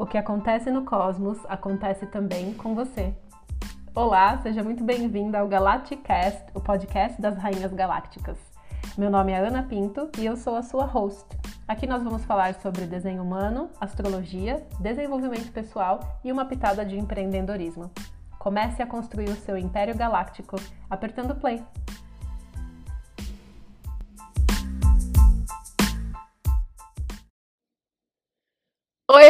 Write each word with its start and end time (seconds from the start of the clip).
O 0.00 0.06
que 0.06 0.16
acontece 0.16 0.70
no 0.70 0.82
cosmos 0.82 1.38
acontece 1.46 2.06
também 2.06 2.54
com 2.54 2.74
você. 2.74 3.14
Olá, 3.94 4.38
seja 4.38 4.64
muito 4.64 4.82
bem-vinda 4.82 5.38
ao 5.38 5.46
Galacticast, 5.46 6.42
o 6.54 6.60
podcast 6.60 7.20
das 7.20 7.36
Rainhas 7.36 7.70
Galácticas. 7.74 8.38
Meu 8.96 9.10
nome 9.10 9.32
é 9.32 9.36
Ana 9.36 9.62
Pinto 9.62 10.08
e 10.16 10.24
eu 10.24 10.38
sou 10.38 10.56
a 10.56 10.62
sua 10.62 10.86
host. 10.86 11.26
Aqui 11.68 11.86
nós 11.86 12.02
vamos 12.02 12.24
falar 12.24 12.54
sobre 12.54 12.86
desenho 12.86 13.22
humano, 13.22 13.68
astrologia, 13.78 14.66
desenvolvimento 14.80 15.52
pessoal 15.52 16.00
e 16.24 16.32
uma 16.32 16.46
pitada 16.46 16.82
de 16.82 16.96
empreendedorismo. 16.96 17.90
Comece 18.38 18.82
a 18.82 18.86
construir 18.86 19.28
o 19.28 19.36
seu 19.36 19.58
império 19.58 19.94
galáctico 19.94 20.56
apertando 20.88 21.34
play. 21.34 21.62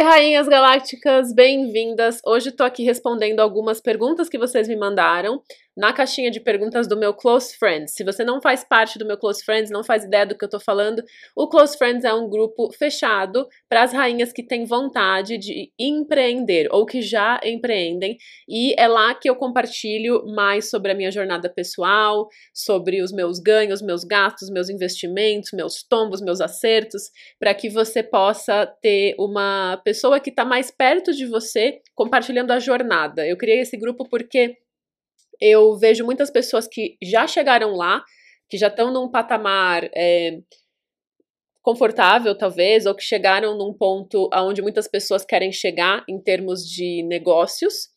Oi, 0.01 0.07
rainhas 0.07 0.47
galácticas, 0.47 1.31
bem-vindas! 1.31 2.21
Hoje 2.25 2.49
estou 2.49 2.65
aqui 2.65 2.83
respondendo 2.83 3.39
algumas 3.39 3.79
perguntas 3.79 4.27
que 4.27 4.37
vocês 4.39 4.67
me 4.67 4.75
mandaram 4.75 5.43
na 5.75 5.93
caixinha 5.93 6.29
de 6.29 6.39
perguntas 6.39 6.87
do 6.87 6.97
meu 6.97 7.13
Close 7.13 7.55
Friends. 7.57 7.93
Se 7.93 8.03
você 8.03 8.23
não 8.23 8.41
faz 8.41 8.63
parte 8.63 8.99
do 8.99 9.05
meu 9.05 9.17
Close 9.17 9.43
Friends, 9.43 9.71
não 9.71 9.83
faz 9.83 10.03
ideia 10.03 10.25
do 10.25 10.37
que 10.37 10.43
eu 10.43 10.49
tô 10.49 10.59
falando, 10.59 11.03
o 11.35 11.47
Close 11.47 11.77
Friends 11.77 12.03
é 12.03 12.13
um 12.13 12.29
grupo 12.29 12.71
fechado 12.73 13.47
para 13.69 13.83
as 13.83 13.93
rainhas 13.93 14.33
que 14.33 14.43
têm 14.43 14.65
vontade 14.65 15.37
de 15.37 15.71
empreender 15.79 16.67
ou 16.71 16.85
que 16.85 17.01
já 17.01 17.39
empreendem, 17.43 18.17
e 18.47 18.73
é 18.77 18.87
lá 18.87 19.15
que 19.15 19.29
eu 19.29 19.35
compartilho 19.35 20.25
mais 20.27 20.69
sobre 20.69 20.91
a 20.91 20.95
minha 20.95 21.11
jornada 21.11 21.49
pessoal, 21.49 22.27
sobre 22.53 23.01
os 23.01 23.11
meus 23.11 23.39
ganhos, 23.39 23.81
meus 23.81 24.03
gastos, 24.03 24.49
meus 24.49 24.69
investimentos, 24.69 25.51
meus 25.53 25.83
tombos, 25.83 26.21
meus 26.21 26.41
acertos, 26.41 27.11
para 27.39 27.53
que 27.53 27.69
você 27.69 28.03
possa 28.03 28.65
ter 28.81 29.15
uma 29.17 29.81
pessoa 29.83 30.19
que 30.19 30.29
está 30.29 30.43
mais 30.43 30.69
perto 30.69 31.13
de 31.13 31.25
você 31.25 31.79
compartilhando 31.95 32.51
a 32.51 32.59
jornada. 32.59 33.25
Eu 33.25 33.37
criei 33.37 33.59
esse 33.59 33.77
grupo 33.77 34.07
porque 34.09 34.57
eu 35.39 35.77
vejo 35.77 36.05
muitas 36.05 36.29
pessoas 36.29 36.67
que 36.67 36.97
já 37.01 37.27
chegaram 37.27 37.75
lá, 37.75 38.03
que 38.49 38.57
já 38.57 38.67
estão 38.67 38.91
num 38.91 39.09
patamar 39.09 39.89
é, 39.95 40.39
confortável, 41.61 42.37
talvez, 42.37 42.85
ou 42.85 42.95
que 42.95 43.03
chegaram 43.03 43.57
num 43.57 43.73
ponto 43.73 44.29
aonde 44.31 44.61
muitas 44.61 44.87
pessoas 44.87 45.23
querem 45.23 45.51
chegar 45.51 46.03
em 46.09 46.19
termos 46.19 46.65
de 46.65 47.03
negócios 47.03 47.89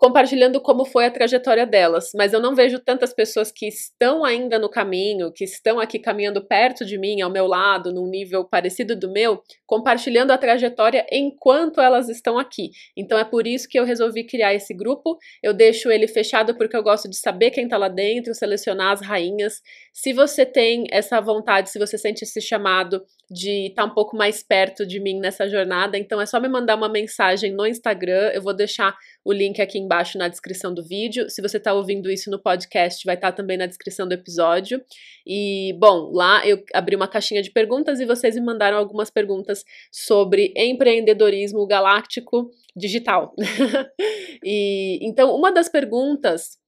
compartilhando 0.00 0.62
como 0.62 0.86
foi 0.86 1.04
a 1.04 1.10
trajetória 1.10 1.66
delas, 1.66 2.12
mas 2.14 2.32
eu 2.32 2.40
não 2.40 2.54
vejo 2.54 2.78
tantas 2.78 3.12
pessoas 3.12 3.52
que 3.52 3.68
estão 3.68 4.24
ainda 4.24 4.58
no 4.58 4.70
caminho, 4.70 5.30
que 5.30 5.44
estão 5.44 5.78
aqui 5.78 5.98
caminhando 5.98 6.42
perto 6.42 6.86
de 6.86 6.96
mim, 6.96 7.20
ao 7.20 7.30
meu 7.30 7.46
lado, 7.46 7.92
num 7.92 8.08
nível 8.08 8.42
parecido 8.42 8.96
do 8.96 9.12
meu, 9.12 9.42
compartilhando 9.66 10.30
a 10.30 10.38
trajetória 10.38 11.04
enquanto 11.12 11.82
elas 11.82 12.08
estão 12.08 12.38
aqui. 12.38 12.70
Então 12.96 13.18
é 13.18 13.24
por 13.24 13.46
isso 13.46 13.68
que 13.68 13.78
eu 13.78 13.84
resolvi 13.84 14.24
criar 14.24 14.54
esse 14.54 14.72
grupo. 14.72 15.18
Eu 15.42 15.52
deixo 15.52 15.90
ele 15.90 16.08
fechado 16.08 16.56
porque 16.56 16.74
eu 16.74 16.82
gosto 16.82 17.06
de 17.06 17.18
saber 17.18 17.50
quem 17.50 17.68
tá 17.68 17.76
lá 17.76 17.88
dentro, 17.88 18.34
selecionar 18.34 18.92
as 18.92 19.02
rainhas. 19.02 19.60
Se 19.92 20.14
você 20.14 20.46
tem 20.46 20.86
essa 20.90 21.20
vontade, 21.20 21.68
se 21.68 21.78
você 21.78 21.98
sente 21.98 22.24
esse 22.24 22.40
chamado 22.40 23.04
de 23.30 23.68
estar 23.68 23.84
tá 23.84 23.88
um 23.88 23.94
pouco 23.94 24.16
mais 24.16 24.42
perto 24.42 24.84
de 24.84 24.98
mim 24.98 25.20
nessa 25.20 25.48
jornada, 25.48 25.96
então 25.96 26.20
é 26.20 26.26
só 26.26 26.40
me 26.40 26.48
mandar 26.48 26.74
uma 26.74 26.88
mensagem 26.88 27.52
no 27.52 27.64
Instagram, 27.66 28.30
eu 28.34 28.42
vou 28.42 28.52
deixar 28.52 28.96
o 29.24 29.32
link 29.32 29.60
aqui 29.60 29.78
embaixo 29.78 30.18
na 30.18 30.28
descrição 30.28 30.74
do 30.74 30.82
vídeo. 30.82 31.28
Se 31.30 31.40
você 31.40 31.58
está 31.58 31.72
ouvindo 31.72 32.10
isso 32.10 32.30
no 32.30 32.42
podcast, 32.42 33.04
vai 33.04 33.14
estar 33.14 33.30
tá 33.30 33.36
também 33.36 33.56
na 33.56 33.66
descrição 33.66 34.08
do 34.08 34.12
episódio. 34.12 34.82
E, 35.26 35.76
bom, 35.78 36.10
lá 36.12 36.44
eu 36.46 36.62
abri 36.74 36.96
uma 36.96 37.06
caixinha 37.06 37.42
de 37.42 37.50
perguntas 37.50 38.00
e 38.00 38.06
vocês 38.06 38.34
me 38.34 38.40
mandaram 38.40 38.78
algumas 38.78 39.10
perguntas 39.10 39.64
sobre 39.92 40.52
empreendedorismo 40.56 41.66
galáctico 41.66 42.50
digital. 42.74 43.34
e 44.42 44.98
então, 45.02 45.34
uma 45.34 45.52
das 45.52 45.68
perguntas 45.68 46.59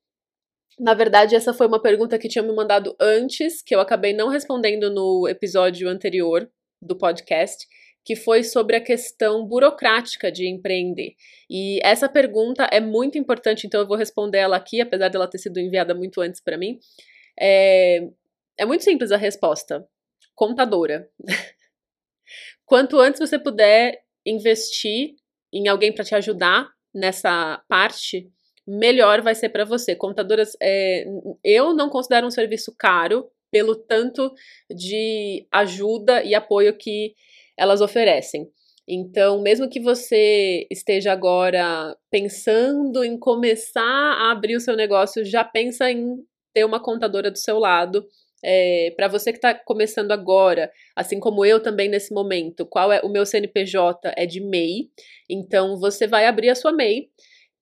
na 0.79 0.95
verdade, 0.95 1.35
essa 1.35 1.53
foi 1.53 1.67
uma 1.67 1.81
pergunta 1.81 2.19
que 2.19 2.29
tinha 2.29 2.43
me 2.43 2.55
mandado 2.55 2.97
antes, 3.01 3.63
que 3.63 3.75
eu 3.75 3.81
acabei 3.81 4.13
não 4.13 4.29
respondendo 4.29 4.91
no 4.91 5.29
episódio 5.29 5.89
anterior 5.89 6.51
do 6.81 6.97
podcast, 6.97 7.67
que 8.05 8.17
foi 8.17 8.43
sobre 8.43 8.77
a 8.77 8.81
questão 8.81 9.47
burocrática 9.47 10.31
de 10.31 10.49
empreender. 10.49 11.15
E 11.49 11.79
essa 11.83 12.09
pergunta 12.09 12.69
é 12.73 12.81
muito 12.81 13.17
importante, 13.17 13.67
então 13.67 13.81
eu 13.81 13.87
vou 13.87 13.97
responder 13.97 14.39
ela 14.39 14.57
aqui, 14.57 14.81
apesar 14.81 15.09
dela 15.09 15.29
ter 15.29 15.39
sido 15.39 15.61
enviada 15.61 15.95
muito 15.95 16.21
antes 16.21 16.41
para 16.41 16.59
mim. 16.59 16.79
É, 17.39 18.09
é 18.59 18.65
muito 18.65 18.83
simples 18.83 19.13
a 19.13 19.17
resposta. 19.17 19.87
Contadora. 20.35 21.09
Quanto 22.67 22.99
antes 22.99 23.21
você 23.21 23.39
puder 23.39 24.03
investir 24.27 25.15
em 25.53 25.69
alguém 25.69 25.93
para 25.93 26.05
te 26.05 26.15
ajudar 26.15 26.71
nessa 26.95 27.63
parte, 27.69 28.31
melhor 28.79 29.21
vai 29.21 29.35
ser 29.35 29.51
para 29.51 29.65
você. 29.65 29.95
Contadoras, 29.95 30.57
é, 30.61 31.05
eu 31.45 31.75
não 31.75 31.89
considero 31.89 32.27
um 32.27 32.31
serviço 32.31 32.75
caro 32.77 33.29
pelo 33.51 33.77
tanto 33.77 34.33
de 34.71 35.47
ajuda 35.53 36.25
e 36.25 36.35
apoio 36.35 36.77
que 36.77 37.15
elas 37.57 37.81
oferecem. 37.81 38.49
Então, 38.89 39.41
mesmo 39.41 39.69
que 39.69 39.79
você 39.79 40.67
esteja 40.71 41.13
agora 41.13 41.97
pensando 42.11 43.05
em 43.05 43.19
começar 43.19 43.83
a 43.83 44.33
abrir 44.33 44.57
o 44.57 44.61
seu 44.61 44.75
negócio, 44.75 45.25
já 45.25 45.45
pensa 45.45 45.91
em 45.91 46.17
ter 46.53 46.65
uma 46.65 46.83
contadora 46.83 47.31
do 47.31 47.39
seu 47.39 47.59
lado. 47.59 48.05
É, 48.45 48.93
para 48.97 49.07
você 49.07 49.31
que 49.31 49.39
está 49.39 49.55
começando 49.55 50.11
agora, 50.11 50.71
assim 50.97 51.21
como 51.21 51.45
eu 51.45 51.63
também 51.63 51.89
nesse 51.89 52.13
momento, 52.13 52.67
qual 52.67 52.91
é 52.91 53.01
o 53.05 53.09
meu 53.09 53.25
CNPJ 53.25 54.13
é 54.17 54.27
de 54.27 54.41
MEI, 54.41 54.89
então 55.31 55.79
você 55.79 56.09
vai 56.09 56.27
abrir 56.27 56.51
a 56.51 56.57
sua 56.57 56.73
MEI, 56.73 57.09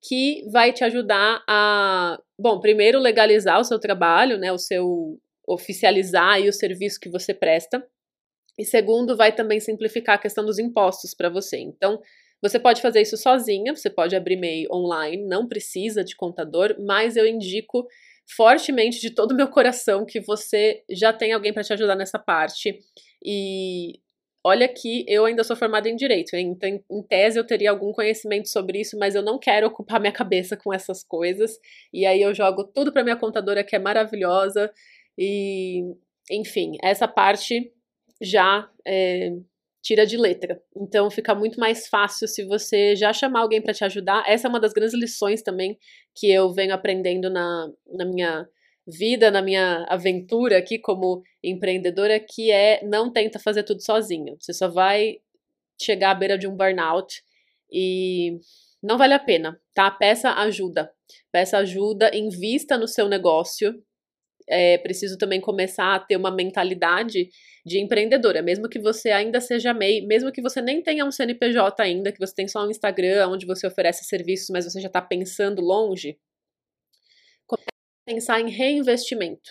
que 0.02 0.44
vai 0.50 0.72
te 0.72 0.82
ajudar 0.84 1.42
a, 1.48 2.18
bom, 2.38 2.60
primeiro 2.60 2.98
legalizar 2.98 3.60
o 3.60 3.64
seu 3.64 3.78
trabalho, 3.78 4.38
né, 4.38 4.50
o 4.52 4.58
seu 4.58 5.18
oficializar 5.46 6.34
aí 6.34 6.48
o 6.48 6.52
serviço 6.52 7.00
que 7.00 7.10
você 7.10 7.34
presta. 7.34 7.84
E 8.58 8.64
segundo, 8.64 9.16
vai 9.16 9.34
também 9.34 9.60
simplificar 9.60 10.16
a 10.16 10.20
questão 10.20 10.44
dos 10.44 10.58
impostos 10.58 11.14
para 11.14 11.28
você. 11.28 11.58
Então, 11.58 12.00
você 12.42 12.58
pode 12.58 12.80
fazer 12.80 13.02
isso 13.02 13.16
sozinha, 13.16 13.74
você 13.74 13.90
pode 13.90 14.16
abrir 14.16 14.36
MEI 14.36 14.66
online, 14.70 15.26
não 15.26 15.46
precisa 15.46 16.02
de 16.02 16.16
contador, 16.16 16.74
mas 16.78 17.16
eu 17.16 17.26
indico 17.26 17.86
fortemente 18.36 19.00
de 19.00 19.10
todo 19.10 19.32
o 19.32 19.36
meu 19.36 19.48
coração 19.48 20.06
que 20.06 20.20
você 20.20 20.82
já 20.90 21.12
tem 21.12 21.32
alguém 21.32 21.52
para 21.52 21.64
te 21.64 21.72
ajudar 21.72 21.96
nessa 21.96 22.18
parte. 22.18 22.78
E 23.24 24.00
olha 24.44 24.66
que 24.68 25.04
eu 25.08 25.24
ainda 25.24 25.44
sou 25.44 25.56
formada 25.56 25.88
em 25.88 25.96
direito, 25.96 26.34
então 26.36 26.68
em 26.68 27.02
tese 27.02 27.38
eu 27.38 27.46
teria 27.46 27.70
algum 27.70 27.92
conhecimento 27.92 28.48
sobre 28.48 28.80
isso, 28.80 28.98
mas 28.98 29.14
eu 29.14 29.22
não 29.22 29.38
quero 29.38 29.66
ocupar 29.66 30.00
minha 30.00 30.12
cabeça 30.12 30.56
com 30.56 30.72
essas 30.72 31.04
coisas. 31.04 31.58
E 31.92 32.06
aí 32.06 32.22
eu 32.22 32.34
jogo 32.34 32.64
tudo 32.64 32.92
para 32.92 33.04
minha 33.04 33.16
contadora 33.16 33.64
que 33.64 33.76
é 33.76 33.78
maravilhosa 33.78 34.72
e 35.18 35.82
enfim, 36.30 36.76
essa 36.82 37.08
parte 37.08 37.72
já 38.22 38.68
é, 38.86 39.32
tira 39.82 40.06
de 40.06 40.16
letra. 40.16 40.60
Então 40.76 41.10
fica 41.10 41.34
muito 41.34 41.58
mais 41.58 41.88
fácil 41.88 42.28
se 42.28 42.44
você 42.44 42.94
já 42.96 43.12
chamar 43.12 43.40
alguém 43.40 43.60
para 43.60 43.74
te 43.74 43.84
ajudar. 43.84 44.24
Essa 44.26 44.46
é 44.46 44.50
uma 44.50 44.60
das 44.60 44.72
grandes 44.72 44.94
lições 44.94 45.42
também 45.42 45.78
que 46.14 46.30
eu 46.30 46.52
venho 46.52 46.74
aprendendo 46.74 47.30
na, 47.30 47.68
na 47.86 48.04
minha 48.04 48.48
vida, 48.86 49.30
na 49.30 49.42
minha 49.42 49.84
aventura 49.88 50.58
aqui 50.58 50.78
como 50.78 51.22
empreendedora, 51.42 52.18
que 52.18 52.50
é 52.50 52.84
não 52.84 53.12
tenta 53.12 53.38
fazer 53.38 53.62
tudo 53.62 53.82
sozinho. 53.82 54.36
Você 54.40 54.52
só 54.52 54.68
vai 54.68 55.18
chegar 55.80 56.10
à 56.10 56.14
beira 56.14 56.36
de 56.36 56.46
um 56.46 56.56
burnout 56.56 57.22
e 57.72 58.38
não 58.82 58.98
vale 58.98 59.14
a 59.14 59.18
pena, 59.18 59.58
tá? 59.74 59.90
Peça 59.90 60.30
ajuda. 60.32 60.90
Peça 61.32 61.58
ajuda, 61.58 62.10
invista 62.14 62.76
no 62.76 62.88
seu 62.88 63.08
negócio. 63.08 63.74
É 64.48 64.78
preciso 64.78 65.16
também 65.16 65.40
começar 65.40 65.94
a 65.94 66.00
ter 66.00 66.16
uma 66.16 66.30
mentalidade 66.30 67.28
de 67.64 67.78
empreendedora, 67.78 68.42
mesmo 68.42 68.68
que 68.68 68.80
você 68.80 69.10
ainda 69.10 69.40
seja 69.40 69.72
MEI, 69.72 70.00
mesmo 70.06 70.32
que 70.32 70.42
você 70.42 70.60
nem 70.60 70.82
tenha 70.82 71.04
um 71.04 71.12
CNPJ 71.12 71.80
ainda, 71.82 72.10
que 72.10 72.18
você 72.18 72.34
tem 72.34 72.48
só 72.48 72.66
um 72.66 72.70
Instagram 72.70 73.28
onde 73.28 73.46
você 73.46 73.66
oferece 73.66 74.04
serviços, 74.04 74.48
mas 74.50 74.64
você 74.64 74.80
já 74.80 74.88
está 74.88 75.00
pensando 75.00 75.60
longe, 75.62 76.18
pensar 78.10 78.40
em 78.40 78.50
reinvestimento. 78.50 79.50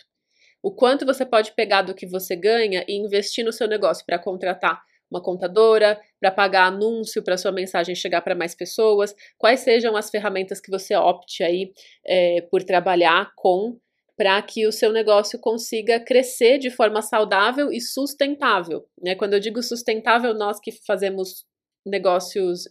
O 0.61 0.71
quanto 0.71 1.05
você 1.05 1.25
pode 1.25 1.53
pegar 1.53 1.83
do 1.83 1.95
que 1.95 2.05
você 2.05 2.35
ganha 2.35 2.83
e 2.87 2.97
investir 2.97 3.45
no 3.45 3.53
seu 3.53 3.67
negócio 3.67 4.05
para 4.05 4.19
contratar 4.19 4.81
uma 5.09 5.23
contadora, 5.23 5.99
para 6.19 6.29
pagar 6.29 6.65
anúncio 6.65 7.23
para 7.23 7.37
sua 7.37 7.51
mensagem 7.51 7.95
chegar 7.95 8.21
para 8.21 8.35
mais 8.35 8.53
pessoas, 8.53 9.15
quais 9.37 9.61
sejam 9.61 9.95
as 9.95 10.09
ferramentas 10.09 10.59
que 10.59 10.69
você 10.69 10.95
opte 10.95 11.41
aí 11.43 11.71
é, 12.05 12.41
por 12.51 12.63
trabalhar 12.63 13.31
com 13.35 13.79
para 14.15 14.39
que 14.41 14.67
o 14.67 14.71
seu 14.71 14.91
negócio 14.91 15.39
consiga 15.39 15.97
crescer 15.97 16.59
de 16.59 16.69
forma 16.69 17.01
saudável 17.01 17.71
e 17.71 17.79
sustentável. 17.79 18.85
Né? 19.01 19.15
Quando 19.15 19.33
eu 19.33 19.39
digo 19.39 19.63
sustentável, 19.63 20.33
nós 20.33 20.59
que 20.59 20.73
fazemos 20.85 21.45
negócios 21.85 22.63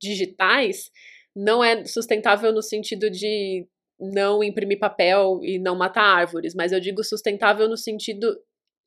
digitais, 0.00 0.90
não 1.36 1.62
é 1.62 1.84
sustentável 1.84 2.52
no 2.52 2.62
sentido 2.62 3.10
de 3.10 3.68
não 3.98 4.42
imprimir 4.42 4.78
papel 4.78 5.40
e 5.42 5.58
não 5.58 5.76
matar 5.76 6.04
árvores, 6.04 6.54
mas 6.54 6.72
eu 6.72 6.80
digo 6.80 7.02
sustentável 7.04 7.68
no 7.68 7.76
sentido 7.76 8.36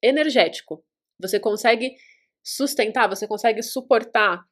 energético. 0.01 0.83
Você 1.19 1.39
consegue 1.39 1.95
sustentar, 2.43 3.07
você 3.07 3.27
consegue 3.27 3.61
suportar 3.63 4.43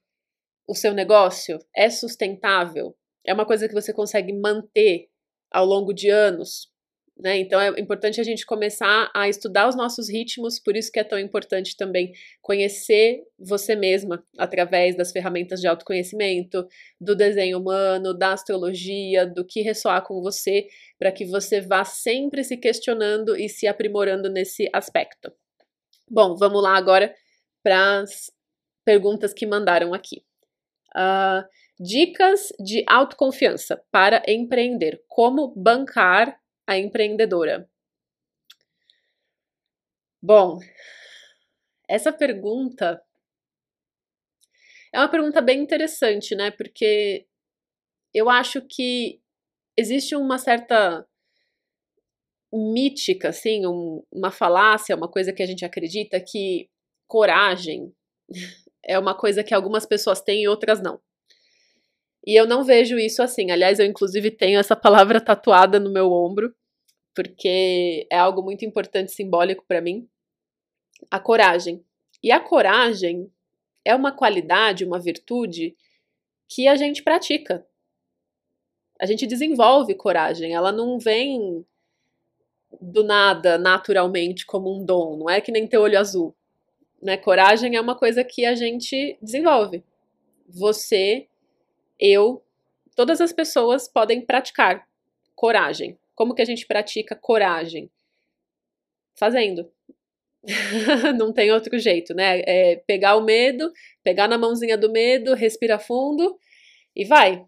o 0.68 0.74
seu 0.74 0.94
negócio 0.94 1.60
é 1.76 1.90
sustentável? 1.90 2.96
É 3.26 3.34
uma 3.34 3.46
coisa 3.46 3.68
que 3.68 3.74
você 3.74 3.94
consegue 3.94 4.34
manter 4.34 5.08
ao 5.52 5.66
longo 5.66 5.94
de 5.94 6.10
anos? 6.10 6.72
Né? 7.18 7.38
Então 7.38 7.60
é 7.62 7.70
importante 7.80 8.20
a 8.20 8.24
gente 8.24 8.46
começar 8.46 9.10
a 9.14 9.30
estudar 9.30 9.70
os 9.70 9.76
nossos 9.76 10.10
ritmos, 10.10 10.60
por 10.60 10.76
isso 10.76 10.92
que 10.92 11.00
é 11.00 11.04
tão 11.04 11.18
importante 11.18 11.78
também 11.78 12.12
conhecer 12.42 13.24
você 13.40 13.74
mesma 13.74 14.22
através 14.38 14.98
das 14.98 15.12
ferramentas 15.14 15.62
de 15.62 15.68
autoconhecimento, 15.68 16.68
do 17.00 17.16
desenho 17.16 17.58
humano, 17.58 18.14
da 18.14 18.34
astrologia, 18.34 19.26
do 19.26 19.46
que 19.46 19.62
ressoar 19.62 20.04
com 20.04 20.22
você, 20.22 20.68
para 21.00 21.12
que 21.12 21.26
você 21.26 21.62
vá 21.62 21.86
sempre 21.86 22.44
se 22.44 22.58
questionando 22.58 23.38
e 23.38 23.48
se 23.48 23.66
aprimorando 23.66 24.30
nesse 24.30 24.70
aspecto. 24.74 25.32
Bom, 26.10 26.36
vamos 26.36 26.62
lá 26.62 26.76
agora 26.76 27.16
para 27.64 28.02
as 28.02 28.30
perguntas 28.84 29.34
que 29.34 29.48
mandaram 29.48 29.94
aqui. 29.94 30.22
Uh, 30.96 31.44
dicas 31.80 32.54
de 32.60 32.84
autoconfiança 32.88 33.82
para 33.90 34.22
empreender. 34.28 35.02
Como 35.08 35.54
bancar 35.56 36.40
a 36.68 36.78
empreendedora? 36.78 37.70
Bom, 40.22 40.60
essa 41.88 42.12
pergunta 42.12 43.02
é 44.94 45.00
uma 45.00 45.10
pergunta 45.10 45.42
bem 45.42 45.62
interessante, 45.62 46.36
né? 46.36 46.52
Porque 46.52 47.26
eu 48.14 48.30
acho 48.30 48.62
que 48.62 49.20
existe 49.78 50.16
uma 50.16 50.38
certa 50.38 51.06
mítica, 52.54 53.30
assim, 53.30 53.68
um, 53.68 54.02
uma 54.12 54.32
falácia, 54.32 54.96
uma 54.96 55.10
coisa 55.10 55.34
que 55.34 55.44
a 55.44 55.46
gente 55.46 55.66
acredita 55.66 56.20
que 56.22 56.70
coragem 57.08 57.94
é 58.84 58.98
uma 58.98 59.16
coisa 59.16 59.44
que 59.44 59.54
algumas 59.54 59.86
pessoas 59.86 60.22
têm 60.22 60.44
e 60.44 60.48
outras 60.48 60.82
não. 60.82 61.00
E 62.26 62.36
eu 62.36 62.48
não 62.48 62.64
vejo 62.64 62.98
isso 62.98 63.22
assim. 63.22 63.52
Aliás, 63.52 63.80
eu 63.80 63.86
inclusive 63.86 64.32
tenho 64.32 64.60
essa 64.60 64.76
palavra 64.76 65.22
tatuada 65.22 65.80
no 65.80 65.92
meu 65.92 66.12
ombro, 66.12 66.54
porque 67.14 68.08
é 68.12 68.18
algo 68.18 68.42
muito 68.42 68.66
importante, 68.66 69.12
simbólico 69.12 69.64
para 69.68 69.82
mim. 69.82 70.08
A 71.12 71.20
coragem. 71.20 71.86
E 72.24 72.32
a 72.32 72.40
coragem 72.40 73.32
é 73.84 73.94
uma 73.94 74.12
qualidade, 74.12 74.84
uma 74.84 75.00
virtude 75.00 75.76
que 76.50 76.68
a 76.68 76.76
gente 76.76 77.04
pratica. 77.04 77.66
A 79.00 79.06
gente 79.06 79.28
desenvolve 79.28 79.94
coragem, 79.94 80.56
ela 80.56 80.72
não 80.72 80.98
vem 80.98 81.66
do 82.82 83.04
nada, 83.04 83.58
naturalmente, 83.58 84.46
como 84.46 84.74
um 84.74 84.84
dom, 84.84 85.18
não 85.18 85.30
é 85.30 85.40
que 85.40 85.52
nem 85.52 85.68
ter 85.68 85.78
olho 85.78 86.00
azul. 86.00 86.36
Né? 87.02 87.18
Coragem 87.18 87.76
é 87.76 87.82
uma 87.82 87.96
coisa 87.96 88.24
que 88.24 88.46
a 88.46 88.56
gente 88.56 89.18
desenvolve. 89.22 89.84
Você 90.48 91.28
eu, 92.00 92.44
todas 92.96 93.22
as 93.22 93.32
pessoas 93.32 93.88
podem 93.88 94.22
praticar 94.22 94.88
coragem. 95.36 95.98
Como 96.16 96.34
que 96.34 96.42
a 96.42 96.46
gente 96.46 96.66
pratica 96.66 97.16
coragem? 97.16 97.90
Fazendo. 99.18 99.70
Não 101.18 101.34
tem 101.34 101.52
outro 101.52 101.78
jeito, 101.80 102.14
né? 102.14 102.42
É 102.46 102.76
pegar 102.88 103.16
o 103.16 103.24
medo, 103.24 103.72
pegar 104.04 104.28
na 104.28 104.38
mãozinha 104.38 104.78
do 104.78 104.92
medo, 104.92 105.34
respira 105.34 105.80
fundo 105.80 106.38
e 106.96 107.04
vai. 107.06 107.44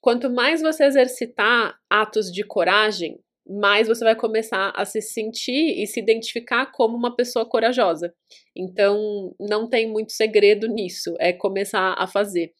Quanto 0.00 0.30
mais 0.30 0.62
você 0.62 0.84
exercitar 0.84 1.78
atos 1.90 2.32
de 2.32 2.42
coragem, 2.42 3.20
mais 3.46 3.88
você 3.88 4.04
vai 4.04 4.14
começar 4.14 4.72
a 4.76 4.84
se 4.84 5.02
sentir 5.02 5.82
e 5.82 5.86
se 5.86 6.00
identificar 6.00 6.66
como 6.66 6.96
uma 6.96 7.14
pessoa 7.14 7.44
corajosa. 7.44 8.14
Então, 8.56 9.34
não 9.38 9.68
tem 9.68 9.88
muito 9.90 10.12
segredo 10.12 10.68
nisso, 10.68 11.14
é 11.18 11.32
começar 11.32 11.94
a 11.98 12.06
fazer. 12.06 12.52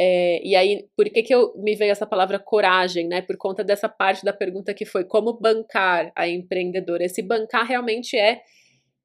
É, 0.00 0.40
e 0.44 0.54
aí, 0.54 0.88
por 0.96 1.10
que, 1.10 1.24
que 1.24 1.34
eu 1.34 1.52
me 1.56 1.74
veio 1.74 1.90
essa 1.90 2.06
palavra 2.06 2.38
coragem, 2.38 3.08
né? 3.08 3.20
Por 3.20 3.36
conta 3.36 3.64
dessa 3.64 3.88
parte 3.88 4.24
da 4.24 4.32
pergunta 4.32 4.72
que 4.72 4.84
foi 4.84 5.04
como 5.04 5.32
bancar 5.32 6.12
a 6.14 6.28
empreendedora. 6.28 7.04
Esse 7.04 7.20
bancar 7.20 7.66
realmente 7.66 8.16
é 8.16 8.40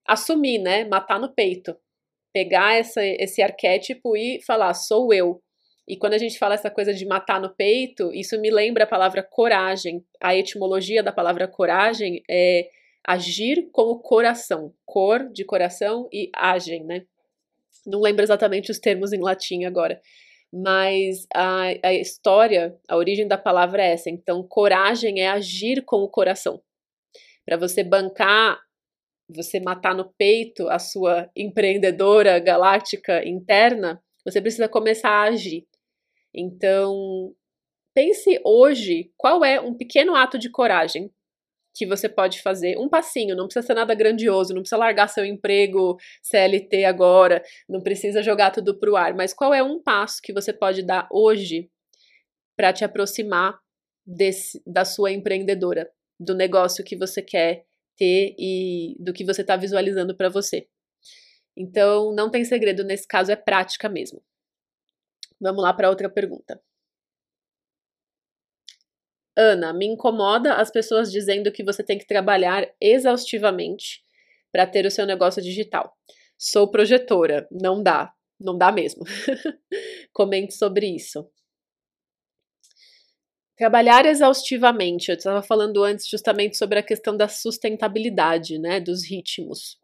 assumir, 0.07 0.60
né? 0.60 0.86
Matar 0.86 1.19
no 1.19 1.34
peito. 1.34 1.75
Pegar 2.31 2.75
essa, 2.75 3.04
esse 3.04 3.42
arquétipo 3.42 4.16
e 4.16 4.40
falar, 4.45 4.75
sou 4.75 5.12
eu. 5.12 5.42
E 5.88 5.98
quando 5.98 6.13
a 6.13 6.18
gente 6.19 6.38
fala 6.38 6.54
essa 6.54 6.69
coisa 6.69 6.94
de 6.94 7.07
matar 7.07 7.42
no 7.42 7.56
peito, 7.56 8.13
isso 8.13 8.40
me 8.40 8.51
lembra 8.51 8.84
a 8.84 8.88
palavra 8.88 9.24
coragem. 9.24 10.06
A 10.22 10.36
etimologia 10.36 11.01
da 11.01 11.12
palavra 11.12 11.48
coragem 11.48 12.22
é 12.30 12.69
agir 13.06 13.68
com 13.72 13.90
o 13.90 14.00
coração. 14.00 14.72
Cor 14.86 15.28
de 15.34 15.44
coração 15.44 16.07
e 16.13 16.30
agem, 16.36 16.84
né? 16.84 17.04
Não 17.84 18.00
lembro 18.00 18.22
exatamente 18.22 18.69
os 18.69 18.78
termos 18.78 19.12
em 19.12 19.19
latim 19.19 19.66
agora 19.66 20.00
mas 20.54 21.26
a, 21.34 21.64
a 21.82 21.94
história, 21.94 22.78
a 22.88 22.96
origem 22.96 23.28
da 23.28 23.40
palavra 23.40 23.82
é 23.82 23.94
essa. 23.94 24.12
Então, 24.12 24.44
coragem 24.48 25.22
é 25.22 25.28
agir 25.28 25.84
com 25.84 25.98
o 25.98 26.08
coração. 26.08 26.62
Para 27.44 27.58
você 27.58 27.84
bancar, 27.84 28.62
você 29.28 29.60
matar 29.60 29.96
no 29.96 30.14
peito 30.16 30.70
a 30.70 30.78
sua 30.78 31.28
empreendedora 31.36 32.38
galáctica 32.38 33.28
interna, 33.28 34.00
você 34.24 34.40
precisa 34.40 34.70
começar 34.70 35.10
a 35.10 35.24
agir. 35.24 35.66
Então, 36.32 37.34
pense 37.96 38.40
hoje 38.46 39.12
qual 39.18 39.44
é 39.44 39.60
um 39.60 39.74
pequeno 39.74 40.16
ato 40.16 40.38
de 40.38 40.52
coragem 40.52 41.12
que 41.74 41.86
você 41.86 42.08
pode 42.08 42.42
fazer 42.42 42.78
um 42.78 42.88
passinho, 42.88 43.36
não 43.36 43.46
precisa 43.46 43.66
ser 43.66 43.74
nada 43.74 43.96
grandioso, 43.96 44.54
não 44.54 44.62
precisa 44.62 44.78
largar 44.78 45.08
seu 45.08 45.25
emprego 45.25 45.98
CLT 46.22 46.86
agora, 46.86 47.44
não 47.68 47.81
precisa 47.81 48.22
jogar 48.22 48.52
tudo 48.52 48.78
pro 48.78 48.96
ar, 48.96 49.14
mas 49.14 49.34
qual 49.34 49.54
é 49.54 49.64
um 49.64 49.81
passo 49.81 50.22
que 50.22 50.31
você 50.31 50.54
pode 50.54 50.84
dar 50.84 51.08
hoje 51.12 51.70
para 52.56 52.72
te 52.72 52.86
aproximar 52.86 53.60
desse, 54.06 54.62
da 54.66 54.86
sua 54.86 55.12
empreendedora, 55.12 55.90
do 56.20 56.36
negócio 56.36 56.84
que 56.84 56.96
você 56.96 57.22
quer 57.22 57.66
ter 57.98 58.36
e 58.38 58.96
do 59.00 59.14
que 59.14 59.26
você 59.26 59.42
está 59.42 59.56
visualizando 59.56 60.16
para 60.16 60.30
você. 60.30 60.68
Então, 61.56 62.14
não 62.14 62.30
tem 62.30 62.44
segredo 62.44 62.84
nesse 62.84 63.08
caso, 63.08 63.31
é 63.31 63.36
prática 63.36 63.88
mesmo. 63.88 64.22
Vamos 65.40 65.64
lá 65.64 65.74
para 65.74 65.90
outra 65.90 66.10
pergunta. 66.10 66.60
Ana, 69.35 69.74
me 69.74 69.88
incomoda 69.88 70.56
as 70.56 70.69
pessoas 70.71 71.12
dizendo 71.12 71.51
que 71.51 71.63
você 71.63 71.83
tem 71.83 71.97
que 71.97 72.06
trabalhar 72.07 72.68
exaustivamente 72.80 74.03
para 74.51 74.68
ter 74.68 74.85
o 74.85 74.91
seu 74.91 75.06
negócio 75.06 75.41
digital. 75.41 75.91
Sou 76.38 76.69
projetora, 76.69 77.47
não 77.51 77.81
dá, 77.81 78.13
não 78.39 78.57
dá 78.57 78.71
mesmo. 78.71 79.03
Comente 80.13 80.53
sobre 80.53 80.88
isso. 80.88 81.28
Trabalhar 83.57 84.06
exaustivamente, 84.06 85.09
eu 85.09 85.16
estava 85.16 85.42
falando 85.42 85.83
antes 85.83 86.07
justamente 86.07 86.57
sobre 86.57 86.80
a 86.80 86.83
questão 86.83 87.16
da 87.16 87.28
sustentabilidade, 87.28 88.57
né, 88.59 88.80
dos 88.80 89.07
ritmos. 89.07 89.80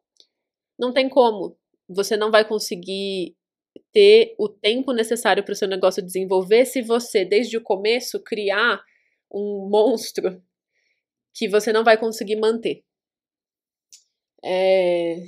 Não 0.77 0.91
tem 0.91 1.07
como, 1.07 1.55
você 1.87 2.17
não 2.17 2.31
vai 2.31 2.43
conseguir 2.47 3.35
ter 3.91 4.35
o 4.37 4.49
tempo 4.49 4.91
necessário 4.91 5.43
para 5.43 5.53
o 5.53 5.55
seu 5.55 5.67
negócio 5.67 6.03
desenvolver 6.03 6.65
se 6.65 6.81
você, 6.81 7.23
desde 7.23 7.57
o 7.57 7.61
começo, 7.61 8.19
criar 8.21 8.81
um 9.31 9.67
monstro 9.69 10.41
que 11.33 11.47
você 11.47 11.71
não 11.71 11.83
vai 11.83 11.97
conseguir 11.97 12.35
manter. 12.35 12.83
É... 14.43 15.27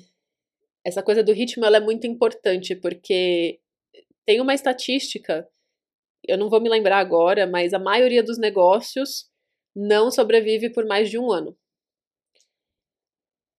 Essa 0.84 1.04
coisa 1.04 1.24
do 1.24 1.32
ritmo 1.32 1.66
é 1.66 1.80
muito 1.80 2.08
importante 2.08 2.76
porque 2.76 3.60
tem 4.26 4.42
uma 4.42 4.54
estatística, 4.54 5.48
eu 6.28 6.38
não 6.38 6.50
vou 6.50 6.60
me 6.60 6.70
lembrar 6.70 6.98
agora, 6.98 7.46
mas 7.46 7.74
a 7.74 7.80
maioria 7.80 8.24
dos 8.24 8.38
negócios 8.40 9.30
não 9.76 10.10
sobrevive 10.12 10.72
por 10.72 10.86
mais 10.86 11.10
de 11.10 11.18
um 11.18 11.32
ano. 11.32 11.56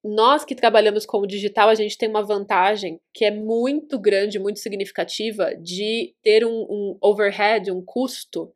Nós 0.04 0.44
que 0.44 0.56
trabalhamos 0.56 1.06
com 1.06 1.18
o 1.18 1.26
digital, 1.26 1.68
a 1.68 1.76
gente 1.76 1.96
tem 1.96 2.08
uma 2.08 2.26
vantagem 2.26 3.00
que 3.14 3.24
é 3.24 3.30
muito 3.30 4.00
grande, 4.00 4.38
muito 4.38 4.58
significativa, 4.58 5.54
de 5.54 6.12
ter 6.22 6.44
um, 6.44 6.66
um 6.68 6.98
overhead, 7.00 7.70
um 7.70 7.84
custo 7.84 8.52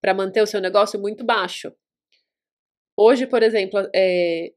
para 0.00 0.14
manter 0.14 0.42
o 0.42 0.46
seu 0.46 0.60
negócio 0.60 1.00
muito 1.00 1.24
baixo. 1.24 1.72
Hoje, 2.96 3.26
por 3.26 3.42
exemplo, 3.42 3.88
é, 3.94 4.52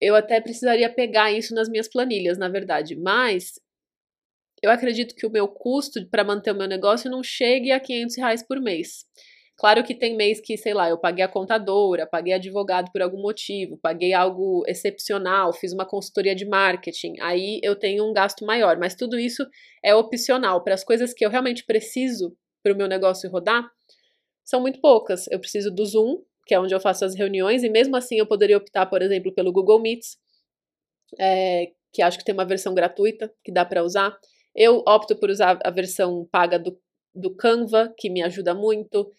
eu 0.00 0.14
até 0.14 0.40
precisaria 0.40 0.92
pegar 0.92 1.32
isso 1.32 1.54
nas 1.54 1.68
minhas 1.68 1.88
planilhas, 1.88 2.38
na 2.38 2.48
verdade, 2.48 2.96
mas 2.96 3.54
eu 4.62 4.70
acredito 4.70 5.14
que 5.14 5.26
o 5.26 5.30
meu 5.30 5.46
custo 5.46 6.06
para 6.08 6.24
manter 6.24 6.52
o 6.52 6.56
meu 6.56 6.66
negócio 6.66 7.10
não 7.10 7.22
chegue 7.22 7.70
a 7.70 7.80
500 7.80 8.16
reais 8.16 8.42
por 8.42 8.60
mês. 8.60 9.04
Claro 9.56 9.84
que 9.84 9.94
tem 9.94 10.16
mês 10.16 10.40
que, 10.40 10.56
sei 10.56 10.74
lá, 10.74 10.88
eu 10.88 10.98
paguei 10.98 11.24
a 11.24 11.28
contadora, 11.28 12.06
paguei 12.06 12.32
advogado 12.32 12.90
por 12.90 13.00
algum 13.02 13.20
motivo, 13.20 13.78
paguei 13.80 14.12
algo 14.12 14.64
excepcional, 14.66 15.52
fiz 15.52 15.72
uma 15.72 15.86
consultoria 15.86 16.34
de 16.34 16.44
marketing, 16.44 17.14
aí 17.20 17.60
eu 17.62 17.76
tenho 17.76 18.04
um 18.04 18.12
gasto 18.12 18.44
maior, 18.44 18.78
mas 18.78 18.96
tudo 18.96 19.18
isso 19.18 19.46
é 19.82 19.94
opcional. 19.94 20.64
Para 20.64 20.74
as 20.74 20.82
coisas 20.82 21.14
que 21.14 21.24
eu 21.24 21.30
realmente 21.30 21.64
preciso 21.64 22.36
para 22.64 22.72
o 22.72 22.76
meu 22.76 22.88
negócio 22.88 23.30
rodar 23.30 23.70
são 24.42 24.60
muito 24.60 24.80
poucas. 24.80 25.26
Eu 25.30 25.38
preciso 25.38 25.70
do 25.70 25.84
Zoom, 25.84 26.22
que 26.46 26.54
é 26.54 26.58
onde 26.58 26.74
eu 26.74 26.80
faço 26.80 27.04
as 27.04 27.14
reuniões, 27.14 27.62
e 27.62 27.68
mesmo 27.68 27.94
assim 27.94 28.18
eu 28.18 28.26
poderia 28.26 28.56
optar, 28.56 28.86
por 28.86 29.02
exemplo, 29.02 29.32
pelo 29.32 29.52
Google 29.52 29.80
Meets, 29.80 30.16
é, 31.18 31.70
que 31.92 32.02
acho 32.02 32.18
que 32.18 32.24
tem 32.24 32.34
uma 32.34 32.44
versão 32.44 32.74
gratuita 32.74 33.30
que 33.44 33.52
dá 33.52 33.64
para 33.64 33.84
usar. 33.84 34.18
Eu 34.54 34.82
opto 34.88 35.14
por 35.14 35.30
usar 35.30 35.58
a 35.62 35.70
versão 35.70 36.26
paga 36.32 36.58
do, 36.58 36.78
do 37.14 37.34
Canva, 37.34 37.92
que 37.96 38.08
me 38.08 38.22
ajuda 38.22 38.54
muito. 38.54 39.12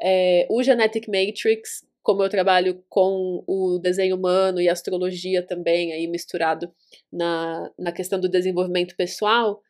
É, 0.00 0.46
o 0.50 0.62
Genetic 0.62 1.06
Matrix, 1.08 1.86
como 2.02 2.22
eu 2.22 2.28
trabalho 2.28 2.84
com 2.88 3.42
o 3.46 3.78
desenho 3.78 4.16
humano 4.16 4.60
e 4.60 4.68
astrologia 4.68 5.42
também, 5.46 5.92
aí 5.92 6.06
misturado 6.06 6.72
na, 7.12 7.70
na 7.78 7.92
questão 7.92 8.20
do 8.20 8.28
desenvolvimento 8.28 8.94
pessoal, 8.96 9.62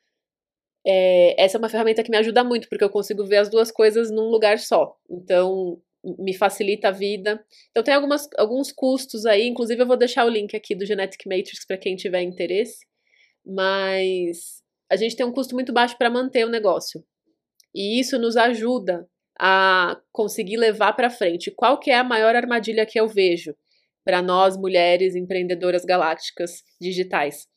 é, 0.86 1.42
essa 1.42 1.56
é 1.56 1.58
uma 1.58 1.68
ferramenta 1.68 2.02
que 2.02 2.10
me 2.10 2.16
ajuda 2.16 2.42
muito, 2.42 2.68
porque 2.68 2.84
eu 2.84 2.90
consigo 2.90 3.24
ver 3.24 3.38
as 3.38 3.50
duas 3.50 3.70
coisas 3.70 4.10
num 4.10 4.28
lugar 4.28 4.58
só. 4.58 4.96
Então, 5.08 5.80
me 6.18 6.34
facilita 6.34 6.88
a 6.88 6.92
vida. 6.92 7.44
Então, 7.70 7.82
tem 7.82 7.94
algumas, 7.94 8.28
alguns 8.38 8.72
custos 8.72 9.26
aí, 9.26 9.46
inclusive 9.46 9.82
eu 9.82 9.86
vou 9.86 9.96
deixar 9.96 10.24
o 10.24 10.30
link 10.30 10.56
aqui 10.56 10.74
do 10.74 10.86
Genetic 10.86 11.26
Matrix 11.26 11.66
para 11.66 11.76
quem 11.76 11.96
tiver 11.96 12.22
interesse, 12.22 12.86
mas 13.44 14.62
a 14.90 14.96
gente 14.96 15.16
tem 15.16 15.26
um 15.26 15.32
custo 15.32 15.54
muito 15.54 15.72
baixo 15.72 15.96
para 15.98 16.10
manter 16.10 16.44
o 16.44 16.50
negócio. 16.50 17.04
E 17.74 18.00
isso 18.00 18.18
nos 18.18 18.36
ajuda 18.36 19.06
a 19.38 20.00
conseguir 20.12 20.56
levar 20.56 20.92
para 20.94 21.10
frente. 21.10 21.50
Qual 21.50 21.78
que 21.78 21.90
é 21.90 21.98
a 21.98 22.04
maior 22.04 22.34
armadilha 22.34 22.84
que 22.84 22.98
eu 22.98 23.06
vejo 23.06 23.54
para 24.04 24.20
nós 24.20 24.56
mulheres 24.56 25.14
empreendedoras 25.14 25.84
galácticas 25.84 26.62
digitais? 26.80 27.49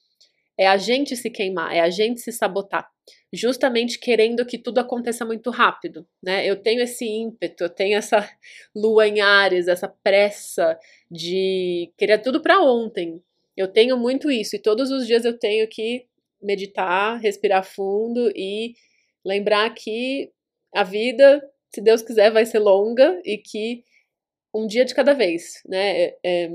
É 0.58 0.68
a 0.68 0.78
gente 0.78 1.16
se 1.16 1.30
queimar, 1.30 1.76
é 1.76 1.80
a 1.80 1.90
gente 1.90 2.22
se 2.22 2.32
sabotar, 2.32 2.88
justamente 3.34 4.00
querendo 4.00 4.46
que 4.46 4.58
tudo 4.58 4.80
aconteça 4.80 5.26
muito 5.26 5.50
rápido, 5.50 6.08
né? 6.22 6.46
Eu 6.46 6.62
tenho 6.62 6.82
esse 6.82 7.06
ímpeto, 7.06 7.64
eu 7.64 7.70
tenho 7.70 7.98
essa 7.98 8.30
lua 8.76 9.08
em 9.08 9.20
Ares, 9.22 9.68
essa 9.68 9.88
pressa 9.88 10.78
de 11.10 11.92
querer 11.98 12.20
tudo 12.20 12.42
para 12.42 12.62
ontem. 12.62 13.22
Eu 13.58 13.68
tenho 13.68 13.98
muito 13.98 14.30
isso 14.32 14.56
e 14.56 14.62
todos 14.62 14.92
os 14.92 15.08
dias 15.08 15.26
eu 15.26 15.38
tenho 15.38 15.68
que 15.68 16.06
meditar, 16.42 17.20
respirar 17.20 17.64
fundo 17.64 18.32
e 18.36 18.76
lembrar 19.26 19.70
que 19.74 20.32
a 20.74 20.84
vida 20.84 21.42
se 21.74 21.82
Deus 21.82 22.04
quiser, 22.04 22.32
vai 22.32 22.46
ser 22.46 22.60
longa 22.60 23.20
e 23.26 23.38
que 23.38 23.84
um 24.54 24.68
dia 24.68 24.86
de 24.86 24.94
cada 24.94 25.14
vez, 25.14 25.64
né? 25.68 26.04
É, 26.04 26.18
é, 26.24 26.52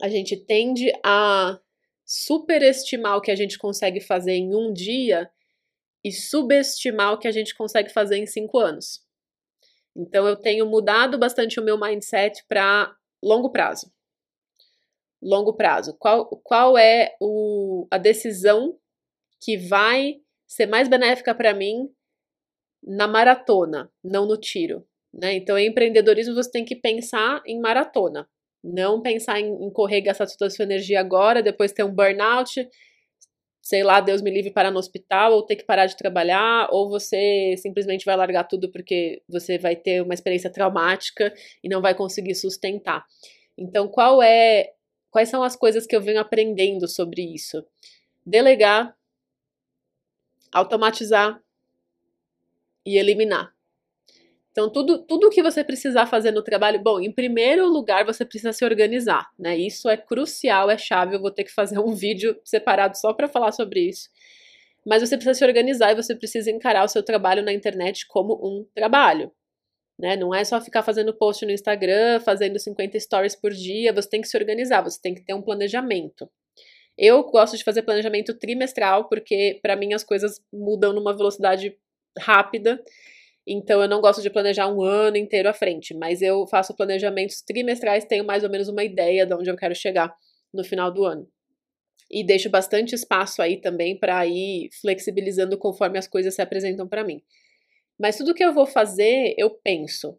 a 0.00 0.08
gente 0.08 0.36
tende 0.36 0.92
a 1.04 1.58
superestimar 2.12 3.16
o 3.16 3.20
que 3.20 3.30
a 3.30 3.36
gente 3.36 3.56
consegue 3.56 4.00
fazer 4.00 4.32
em 4.32 4.52
um 4.52 4.72
dia 4.72 5.30
e 6.02 6.10
subestimar 6.10 7.12
o 7.12 7.18
que 7.18 7.28
a 7.28 7.30
gente 7.30 7.54
consegue 7.54 7.88
fazer 7.88 8.16
em 8.16 8.26
cinco 8.26 8.58
anos. 8.58 9.06
Então 9.94 10.26
eu 10.26 10.34
tenho 10.34 10.66
mudado 10.66 11.16
bastante 11.16 11.60
o 11.60 11.62
meu 11.62 11.78
mindset 11.78 12.44
para 12.48 12.92
longo 13.22 13.50
prazo. 13.50 13.92
Longo 15.22 15.54
prazo. 15.54 15.96
Qual, 16.00 16.26
qual 16.42 16.76
é 16.76 17.14
o, 17.20 17.86
a 17.92 17.96
decisão 17.96 18.76
que 19.40 19.56
vai 19.56 20.20
ser 20.48 20.66
mais 20.66 20.88
benéfica 20.88 21.32
para 21.32 21.54
mim 21.54 21.94
na 22.82 23.06
maratona, 23.06 23.88
não 24.02 24.26
no 24.26 24.36
tiro. 24.36 24.84
Né? 25.14 25.34
Então, 25.34 25.56
em 25.56 25.68
empreendedorismo, 25.68 26.34
você 26.34 26.50
tem 26.50 26.64
que 26.64 26.74
pensar 26.74 27.40
em 27.46 27.60
maratona, 27.60 28.28
não 28.62 29.00
pensar 29.00 29.40
em, 29.40 29.46
em 29.46 29.70
correr, 29.70 30.00
gastar 30.00 30.26
toda 30.26 30.46
a 30.46 30.50
sua 30.50 30.64
energia 30.64 31.00
agora, 31.00 31.42
depois 31.42 31.72
ter 31.72 31.84
um 31.84 31.94
burnout, 31.94 32.68
sei 33.62 33.82
lá, 33.82 34.00
Deus 34.00 34.22
me 34.22 34.30
livre 34.30 34.52
parar 34.52 34.70
no 34.70 34.78
hospital, 34.78 35.32
ou 35.32 35.44
ter 35.44 35.56
que 35.56 35.64
parar 35.64 35.86
de 35.86 35.96
trabalhar, 35.96 36.68
ou 36.70 36.88
você 36.88 37.54
simplesmente 37.58 38.04
vai 38.04 38.16
largar 38.16 38.44
tudo 38.44 38.70
porque 38.70 39.22
você 39.28 39.58
vai 39.58 39.76
ter 39.76 40.02
uma 40.02 40.14
experiência 40.14 40.50
traumática 40.50 41.32
e 41.62 41.68
não 41.68 41.80
vai 41.80 41.94
conseguir 41.94 42.34
sustentar. 42.34 43.04
Então, 43.56 43.88
qual 43.88 44.22
é, 44.22 44.72
quais 45.10 45.28
são 45.28 45.42
as 45.42 45.56
coisas 45.56 45.86
que 45.86 45.94
eu 45.94 46.00
venho 46.00 46.20
aprendendo 46.20 46.88
sobre 46.88 47.22
isso? 47.22 47.64
Delegar, 48.24 48.96
automatizar, 50.52 51.40
e 52.84 52.98
eliminar. 52.98 53.54
Então, 54.50 54.68
tudo, 54.70 54.98
tudo 55.06 55.30
que 55.30 55.42
você 55.42 55.62
precisar 55.62 56.06
fazer 56.06 56.32
no 56.32 56.42
trabalho, 56.42 56.82
bom, 56.82 57.00
em 57.00 57.12
primeiro 57.12 57.68
lugar, 57.68 58.04
você 58.04 58.24
precisa 58.24 58.52
se 58.52 58.64
organizar, 58.64 59.28
né? 59.38 59.56
Isso 59.56 59.88
é 59.88 59.96
crucial, 59.96 60.68
é 60.70 60.76
chave. 60.76 61.14
Eu 61.14 61.20
vou 61.20 61.30
ter 61.30 61.44
que 61.44 61.52
fazer 61.52 61.78
um 61.78 61.94
vídeo 61.94 62.38
separado 62.44 62.98
só 62.98 63.12
para 63.12 63.28
falar 63.28 63.52
sobre 63.52 63.80
isso. 63.88 64.08
Mas 64.84 65.02
você 65.02 65.16
precisa 65.16 65.34
se 65.34 65.44
organizar 65.44 65.92
e 65.92 65.94
você 65.94 66.16
precisa 66.16 66.50
encarar 66.50 66.84
o 66.84 66.88
seu 66.88 67.02
trabalho 67.02 67.42
na 67.42 67.52
internet 67.52 68.06
como 68.08 68.34
um 68.34 68.66
trabalho. 68.74 69.30
Né? 69.98 70.16
Não 70.16 70.34
é 70.34 70.42
só 70.44 70.60
ficar 70.60 70.82
fazendo 70.82 71.12
post 71.14 71.44
no 71.44 71.52
Instagram, 71.52 72.20
fazendo 72.20 72.58
50 72.58 72.98
stories 72.98 73.36
por 73.36 73.52
dia, 73.52 73.92
você 73.92 74.08
tem 74.08 74.22
que 74.22 74.28
se 74.28 74.36
organizar, 74.36 74.80
você 74.82 74.98
tem 75.00 75.14
que 75.14 75.20
ter 75.22 75.34
um 75.34 75.42
planejamento. 75.42 76.28
Eu 76.96 77.22
gosto 77.24 77.56
de 77.56 77.64
fazer 77.64 77.82
planejamento 77.82 78.34
trimestral 78.34 79.08
porque 79.08 79.58
para 79.62 79.76
mim 79.76 79.92
as 79.92 80.02
coisas 80.02 80.40
mudam 80.52 80.92
numa 80.92 81.16
velocidade 81.16 81.76
rápida. 82.18 82.82
Então 83.52 83.82
eu 83.82 83.88
não 83.88 84.00
gosto 84.00 84.22
de 84.22 84.30
planejar 84.30 84.68
um 84.68 84.80
ano 84.80 85.16
inteiro 85.16 85.48
à 85.48 85.52
frente, 85.52 85.92
mas 85.92 86.22
eu 86.22 86.46
faço 86.46 86.72
planejamentos 86.72 87.42
trimestrais, 87.42 88.04
tenho 88.04 88.24
mais 88.24 88.44
ou 88.44 88.50
menos 88.50 88.68
uma 88.68 88.84
ideia 88.84 89.26
de 89.26 89.34
onde 89.34 89.50
eu 89.50 89.56
quero 89.56 89.74
chegar 89.74 90.14
no 90.54 90.62
final 90.62 90.88
do 90.92 91.04
ano. 91.04 91.28
E 92.08 92.24
deixo 92.24 92.50
bastante 92.50 92.94
espaço 92.94 93.42
aí 93.42 93.60
também 93.60 93.98
para 93.98 94.24
ir 94.26 94.68
flexibilizando 94.80 95.58
conforme 95.58 95.98
as 95.98 96.06
coisas 96.06 96.34
se 96.34 96.42
apresentam 96.42 96.88
para 96.88 97.02
mim. 97.02 97.22
Mas 97.98 98.16
tudo 98.16 98.34
que 98.34 98.44
eu 98.44 98.52
vou 98.54 98.66
fazer, 98.66 99.34
eu 99.38 99.50
penso. 99.50 100.16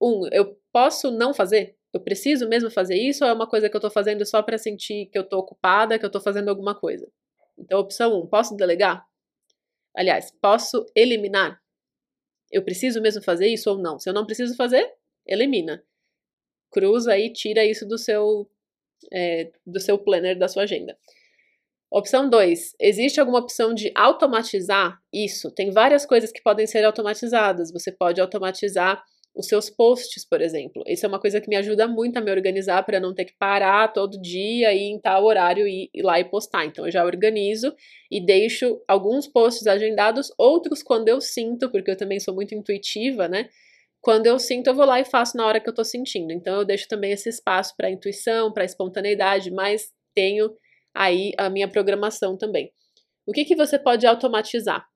Um, 0.00 0.28
eu 0.32 0.56
posso 0.72 1.10
não 1.10 1.34
fazer? 1.34 1.76
Eu 1.92 2.00
preciso 2.00 2.48
mesmo 2.48 2.70
fazer 2.70 2.96
isso 2.96 3.24
ou 3.24 3.30
é 3.30 3.34
uma 3.34 3.48
coisa 3.48 3.70
que 3.70 3.76
eu 3.76 3.80
tô 3.80 3.90
fazendo 3.90 4.26
só 4.26 4.42
para 4.42 4.58
sentir 4.58 5.06
que 5.06 5.18
eu 5.18 5.28
tô 5.28 5.38
ocupada, 5.38 5.98
que 5.98 6.06
eu 6.06 6.10
tô 6.10 6.20
fazendo 6.20 6.48
alguma 6.48 6.74
coisa? 6.74 7.08
Então, 7.58 7.80
opção 7.80 8.14
1, 8.14 8.24
um, 8.24 8.26
posso 8.26 8.56
delegar? 8.56 9.04
Aliás, 9.96 10.32
posso 10.40 10.86
eliminar? 10.96 11.61
Eu 12.52 12.62
preciso 12.62 13.00
mesmo 13.00 13.22
fazer 13.22 13.48
isso 13.48 13.70
ou 13.70 13.78
não? 13.78 13.98
Se 13.98 14.08
eu 14.08 14.12
não 14.12 14.26
preciso 14.26 14.54
fazer, 14.54 14.92
elimina. 15.26 15.82
Cruza 16.70 17.18
e 17.18 17.32
tira 17.32 17.64
isso 17.64 17.88
do 17.88 17.96
seu, 17.96 18.48
é, 19.10 19.50
do 19.66 19.80
seu 19.80 19.98
planner, 19.98 20.38
da 20.38 20.48
sua 20.48 20.64
agenda. 20.64 20.96
Opção 21.90 22.28
2. 22.28 22.76
Existe 22.80 23.20
alguma 23.20 23.38
opção 23.38 23.74
de 23.74 23.90
automatizar 23.94 24.98
isso? 25.12 25.50
Tem 25.50 25.70
várias 25.70 26.06
coisas 26.06 26.30
que 26.30 26.42
podem 26.42 26.66
ser 26.66 26.84
automatizadas. 26.84 27.72
Você 27.72 27.90
pode 27.90 28.20
automatizar 28.20 29.02
os 29.34 29.46
seus 29.46 29.70
posts, 29.70 30.24
por 30.24 30.40
exemplo. 30.40 30.82
Isso 30.86 31.06
é 31.06 31.08
uma 31.08 31.20
coisa 31.20 31.40
que 31.40 31.48
me 31.48 31.56
ajuda 31.56 31.88
muito 31.88 32.16
a 32.18 32.20
me 32.20 32.30
organizar 32.30 32.82
para 32.84 33.00
não 33.00 33.14
ter 33.14 33.24
que 33.24 33.34
parar 33.38 33.88
todo 33.88 34.20
dia 34.20 34.72
e 34.74 34.82
em 34.82 35.00
tal 35.00 35.24
horário 35.24 35.66
ir, 35.66 35.90
ir 35.94 36.02
lá 36.02 36.20
e 36.20 36.24
postar. 36.24 36.66
Então 36.66 36.84
eu 36.86 36.92
já 36.92 37.04
organizo 37.04 37.74
e 38.10 38.24
deixo 38.24 38.82
alguns 38.86 39.26
posts 39.26 39.66
agendados, 39.66 40.30
outros 40.38 40.82
quando 40.82 41.08
eu 41.08 41.20
sinto, 41.20 41.70
porque 41.70 41.90
eu 41.90 41.96
também 41.96 42.20
sou 42.20 42.34
muito 42.34 42.54
intuitiva, 42.54 43.26
né? 43.28 43.48
Quando 44.02 44.26
eu 44.26 44.38
sinto, 44.38 44.66
eu 44.66 44.74
vou 44.74 44.84
lá 44.84 45.00
e 45.00 45.04
faço 45.04 45.36
na 45.36 45.46
hora 45.46 45.60
que 45.60 45.68
eu 45.68 45.74
tô 45.74 45.84
sentindo. 45.84 46.32
Então 46.32 46.56
eu 46.56 46.64
deixo 46.64 46.86
também 46.88 47.12
esse 47.12 47.28
espaço 47.28 47.74
para 47.76 47.90
intuição, 47.90 48.52
para 48.52 48.64
espontaneidade, 48.64 49.50
mas 49.50 49.90
tenho 50.14 50.50
aí 50.94 51.32
a 51.38 51.48
minha 51.48 51.68
programação 51.68 52.36
também. 52.36 52.70
O 53.26 53.32
que 53.32 53.44
que 53.44 53.56
você 53.56 53.78
pode 53.78 54.06
automatizar? 54.06 54.91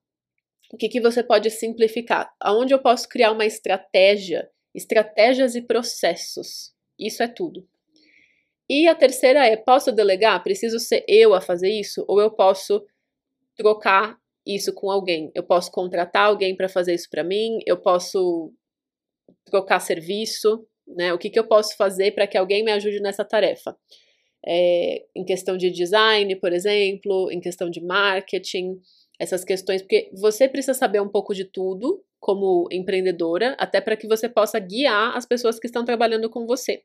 O 0.71 0.77
que, 0.77 0.89
que 0.89 1.01
você 1.01 1.23
pode 1.23 1.49
simplificar? 1.49 2.33
Aonde 2.39 2.73
eu 2.73 2.79
posso 2.79 3.07
criar 3.07 3.31
uma 3.31 3.45
estratégia, 3.45 4.49
estratégias 4.75 5.55
e 5.55 5.61
processos. 5.61 6.73
Isso 6.99 7.23
é 7.23 7.27
tudo. 7.27 7.67
E 8.69 8.87
a 8.87 8.95
terceira 8.95 9.45
é: 9.45 9.55
posso 9.55 9.91
delegar? 9.91 10.43
Preciso 10.43 10.79
ser 10.79 11.05
eu 11.07 11.33
a 11.33 11.41
fazer 11.41 11.69
isso? 11.69 12.03
Ou 12.07 12.19
eu 12.19 12.31
posso 12.31 12.85
trocar 13.55 14.17
isso 14.45 14.73
com 14.73 14.91
alguém? 14.91 15.31
Eu 15.33 15.43
posso 15.43 15.71
contratar 15.71 16.27
alguém 16.27 16.55
para 16.55 16.67
fazer 16.67 16.93
isso 16.93 17.09
para 17.09 17.23
mim? 17.23 17.59
Eu 17.65 17.77
posso 17.77 18.53
trocar 19.45 19.79
serviço? 19.79 20.67
Né? 20.85 21.13
O 21.13 21.17
que, 21.17 21.29
que 21.29 21.39
eu 21.39 21.47
posso 21.47 21.75
fazer 21.77 22.11
para 22.11 22.27
que 22.27 22.37
alguém 22.37 22.63
me 22.63 22.71
ajude 22.71 22.99
nessa 22.99 23.23
tarefa? 23.23 23.77
É, 24.45 25.05
em 25.15 25.25
questão 25.25 25.57
de 25.57 25.69
design, 25.69 26.33
por 26.37 26.53
exemplo, 26.53 27.29
em 27.31 27.39
questão 27.39 27.69
de 27.69 27.81
marketing, 27.81 28.79
essas 29.19 29.43
questões, 29.43 29.81
porque 29.81 30.09
você 30.13 30.47
precisa 30.47 30.73
saber 30.73 31.01
um 31.01 31.09
pouco 31.09 31.33
de 31.33 31.45
tudo 31.45 32.03
como 32.19 32.67
empreendedora, 32.71 33.55
até 33.59 33.81
para 33.81 33.97
que 33.97 34.07
você 34.07 34.27
possa 34.29 34.59
guiar 34.59 35.15
as 35.15 35.25
pessoas 35.25 35.59
que 35.59 35.67
estão 35.67 35.85
trabalhando 35.85 36.29
com 36.29 36.45
você. 36.45 36.83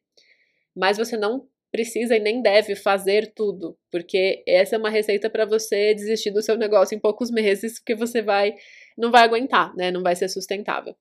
Mas 0.75 0.97
você 0.97 1.17
não 1.17 1.47
precisa 1.71 2.17
e 2.17 2.21
nem 2.21 2.43
deve 2.43 2.77
fazer 2.77 3.33
tudo, 3.35 3.79
porque 3.91 4.43
essa 4.47 4.77
é 4.77 4.79
uma 4.79 4.91
receita 4.91 5.31
para 5.31 5.47
você 5.47 5.95
desistir 5.95 6.31
do 6.31 6.43
seu 6.43 6.57
negócio 6.57 6.95
em 6.95 7.01
poucos 7.01 7.31
meses, 7.31 7.79
porque 7.79 7.95
você 7.95 8.21
vai 8.21 8.55
não 8.97 9.11
vai 9.11 9.25
aguentar, 9.25 9.75
né? 9.75 9.91
Não 9.91 10.03
vai 10.03 10.15
ser 10.15 10.29
sustentável. 10.29 10.95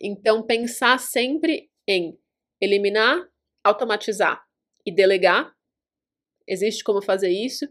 Então 0.00 0.44
pensar 0.44 0.98
sempre 0.98 1.70
em 1.86 2.18
eliminar, 2.60 3.24
automatizar 3.62 4.42
e 4.84 4.92
delegar. 4.92 5.54
Existe 6.46 6.82
como 6.82 7.00
fazer 7.00 7.30
isso 7.30 7.68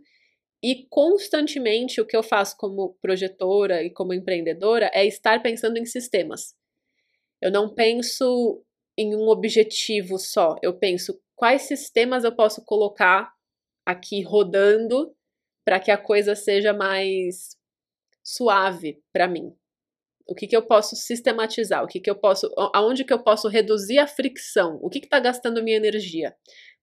e 0.63 0.85
constantemente 0.89 1.99
o 1.99 2.05
que 2.05 2.15
eu 2.15 2.21
faço 2.21 2.55
como 2.57 2.95
projetora 3.01 3.83
e 3.83 3.89
como 3.89 4.13
empreendedora 4.13 4.91
é 4.93 5.05
estar 5.05 5.41
pensando 5.41 5.77
em 5.77 5.85
sistemas. 5.85 6.55
Eu 7.41 7.51
não 7.51 7.73
penso 7.73 8.63
em 8.97 9.15
um 9.15 9.27
objetivo 9.29 10.19
só, 10.19 10.55
eu 10.61 10.77
penso 10.77 11.19
quais 11.35 11.63
sistemas 11.63 12.23
eu 12.23 12.35
posso 12.35 12.63
colocar 12.63 13.31
aqui 13.85 14.21
rodando 14.21 15.15
para 15.65 15.79
que 15.79 15.89
a 15.89 15.97
coisa 15.97 16.35
seja 16.35 16.73
mais 16.73 17.57
suave 18.23 19.01
para 19.11 19.27
mim? 19.27 19.55
O 20.27 20.35
que, 20.35 20.47
que 20.47 20.55
eu 20.55 20.61
posso 20.61 20.95
sistematizar? 20.95 21.83
O 21.83 21.87
que, 21.87 21.99
que 21.99 22.09
eu 22.09 22.15
posso. 22.15 22.49
Aonde 22.73 23.03
que 23.03 23.11
eu 23.11 23.23
posso 23.23 23.47
reduzir 23.47 23.99
a 23.99 24.07
fricção? 24.07 24.79
O 24.81 24.89
que 24.89 24.99
está 24.99 25.19
gastando 25.19 25.63
minha 25.63 25.77
energia? 25.77 26.35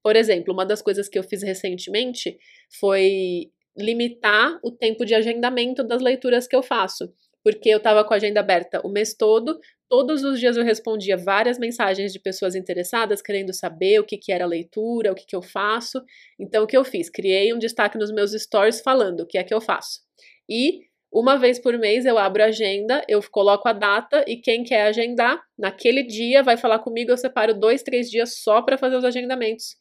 Por 0.03 0.17
exemplo, 0.17 0.53
uma 0.53 0.67
das 0.67 0.83
coisas 0.83 1.09
que 1.09 1.19
eu 1.19 1.23
fiz 1.23 1.43
recentemente 1.43 2.39
foi 2.79 3.51
limitar 3.79 4.59
o 4.63 4.71
tempo 4.71 5.05
de 5.05 5.15
agendamento 5.15 5.85
das 5.85 6.03
leituras 6.03 6.47
que 6.47 6.57
eu 6.57 6.63
faço. 6.63 7.13
Porque 7.43 7.69
eu 7.69 7.79
estava 7.79 8.05
com 8.05 8.13
a 8.13 8.17
agenda 8.17 8.41
aberta 8.41 8.81
o 8.85 8.89
mês 8.89 9.15
todo, 9.15 9.59
todos 9.89 10.25
os 10.25 10.39
dias 10.39 10.57
eu 10.57 10.65
respondia 10.65 11.17
várias 11.17 11.59
mensagens 11.59 12.13
de 12.13 12.21
pessoas 12.21 12.55
interessadas, 12.55 13.23
querendo 13.23 13.55
saber 13.55 14.01
o 14.01 14.05
que, 14.05 14.19
que 14.19 14.33
era 14.33 14.45
a 14.45 14.49
leitura, 14.49 15.13
o 15.13 15.15
que, 15.15 15.25
que 15.25 15.37
eu 15.37 15.43
faço. 15.43 16.03
Então, 16.39 16.65
o 16.65 16.67
que 16.67 16.77
eu 16.77 16.85
fiz? 16.85 17.09
Criei 17.09 17.53
um 17.55 17.59
destaque 17.59 17.97
nos 17.97 18.13
meus 18.13 18.33
stories 18.33 18.81
falando 18.81 19.21
o 19.21 19.27
que 19.27 19.39
é 19.39 19.45
que 19.45 19.55
eu 19.55 19.61
faço. 19.61 20.01
E 20.49 20.81
uma 21.11 21.39
vez 21.39 21.59
por 21.59 21.77
mês 21.79 22.05
eu 22.05 22.19
abro 22.19 22.43
a 22.43 22.47
agenda, 22.47 23.03
eu 23.09 23.23
coloco 23.31 23.67
a 23.67 23.73
data 23.73 24.25
e 24.27 24.37
quem 24.37 24.63
quer 24.63 24.83
agendar, 24.83 25.41
naquele 25.59 26.03
dia 26.03 26.43
vai 26.43 26.57
falar 26.57 26.81
comigo, 26.81 27.11
eu 27.11 27.17
separo 27.17 27.55
dois, 27.55 27.83
três 27.83 28.11
dias 28.11 28.37
só 28.43 28.61
para 28.61 28.77
fazer 28.77 28.97
os 28.97 29.05
agendamentos. 29.05 29.77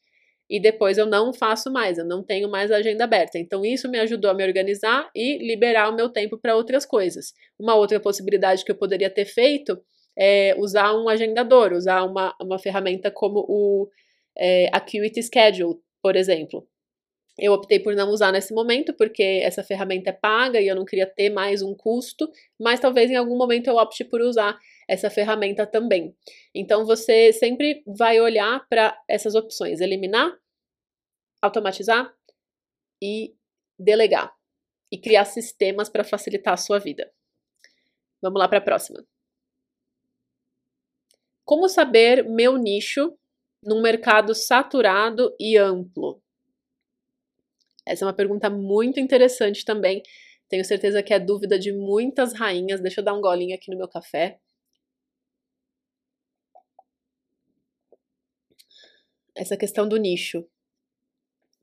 E 0.50 0.60
depois 0.60 0.98
eu 0.98 1.06
não 1.06 1.34
faço 1.34 1.72
mais, 1.72 1.98
eu 1.98 2.06
não 2.06 2.24
tenho 2.24 2.50
mais 2.50 2.72
a 2.72 2.78
agenda 2.78 3.04
aberta. 3.04 3.38
Então 3.38 3.66
isso 3.66 3.90
me 3.90 4.00
ajudou 4.00 4.32
a 4.32 4.34
me 4.34 4.46
organizar 4.46 5.10
e 5.14 5.38
liberar 5.46 5.90
o 5.90 5.96
meu 5.96 6.10
tempo 6.10 6.38
para 6.38 6.56
outras 6.56 6.86
coisas. 6.86 7.34
Uma 7.60 7.76
outra 7.76 8.00
possibilidade 8.00 8.64
que 8.64 8.72
eu 8.72 8.78
poderia 8.78 9.10
ter 9.10 9.26
feito 9.26 9.78
é 10.18 10.56
usar 10.58 10.94
um 10.94 11.10
agendador, 11.10 11.74
usar 11.74 12.04
uma, 12.04 12.34
uma 12.42 12.58
ferramenta 12.58 13.12
como 13.12 13.46
o 13.48 13.90
é, 14.38 14.70
Acuity 14.72 15.22
Schedule, 15.22 15.76
por 16.02 16.16
exemplo. 16.16 16.68
Eu 17.40 17.54
optei 17.54 17.80
por 17.80 17.96
não 17.96 18.10
usar 18.10 18.32
nesse 18.32 18.52
momento, 18.52 18.96
porque 18.96 19.42
essa 19.44 19.64
ferramenta 19.64 20.10
é 20.10 20.14
paga 20.14 20.60
e 20.60 20.68
eu 20.68 20.76
não 20.76 20.86
queria 20.86 21.06
ter 21.06 21.30
mais 21.30 21.62
um 21.62 21.76
custo, 21.76 22.28
mas 22.60 22.80
talvez 22.80 23.12
em 23.12 23.16
algum 23.16 23.38
momento 23.38 23.68
eu 23.68 23.76
opte 23.76 24.04
por 24.04 24.22
usar 24.22 24.58
essa 24.88 25.10
ferramenta 25.10 25.68
também. 25.68 26.16
Então 26.56 26.86
você 26.86 27.34
sempre 27.34 27.84
vai 27.86 28.20
olhar 28.20 28.66
para 28.70 28.98
essas 29.08 29.36
opções: 29.36 29.82
eliminar, 29.82 30.32
automatizar 31.42 32.14
e 33.02 33.36
delegar. 33.78 34.36
E 34.90 34.98
criar 34.98 35.26
sistemas 35.26 35.90
para 35.90 36.04
facilitar 36.04 36.54
a 36.54 36.58
sua 36.58 36.80
vida. 36.80 37.12
Vamos 38.22 38.40
lá 38.40 38.48
para 38.48 38.60
a 38.60 38.62
próxima. 38.62 39.06
Como 41.44 41.68
saber 41.68 42.24
meu 42.24 42.56
nicho 42.56 43.18
num 43.62 43.82
mercado 43.82 44.34
saturado 44.34 45.36
e 45.38 45.58
amplo? 45.58 46.22
Essa 47.86 48.04
é 48.04 48.08
uma 48.08 48.14
pergunta 48.14 48.50
muito 48.50 49.00
interessante 49.00 49.66
também. 49.66 50.02
Tenho 50.50 50.64
certeza 50.64 51.04
que 51.04 51.14
é 51.14 51.20
dúvida 51.20 51.60
de 51.60 51.74
muitas 51.74 52.34
rainhas. 52.34 52.82
Deixa 52.82 53.02
eu 53.02 53.06
dar 53.06 53.14
um 53.14 53.22
golinho 53.22 53.56
aqui 53.56 53.70
no 53.70 53.78
meu 53.78 53.88
café. 53.88 54.40
Essa 59.38 59.56
questão 59.56 59.88
do 59.88 59.98
nicho. 59.98 60.46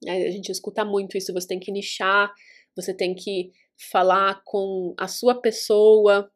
A 0.06 0.30
gente 0.30 0.50
escuta 0.50 0.84
muito 0.84 1.18
isso. 1.18 1.32
Você 1.32 1.48
tem 1.48 1.58
que 1.58 1.72
nichar, 1.72 2.32
você 2.74 2.94
tem 2.94 3.14
que 3.14 3.52
falar 3.76 4.42
com 4.44 4.94
a 4.96 5.08
sua 5.08 5.34
pessoa. 5.34 6.30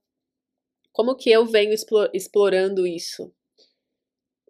Como 0.93 1.15
que 1.17 1.31
eu 1.31 1.47
venho 1.47 1.73
explorando 2.13 2.87
isso? 2.87 3.33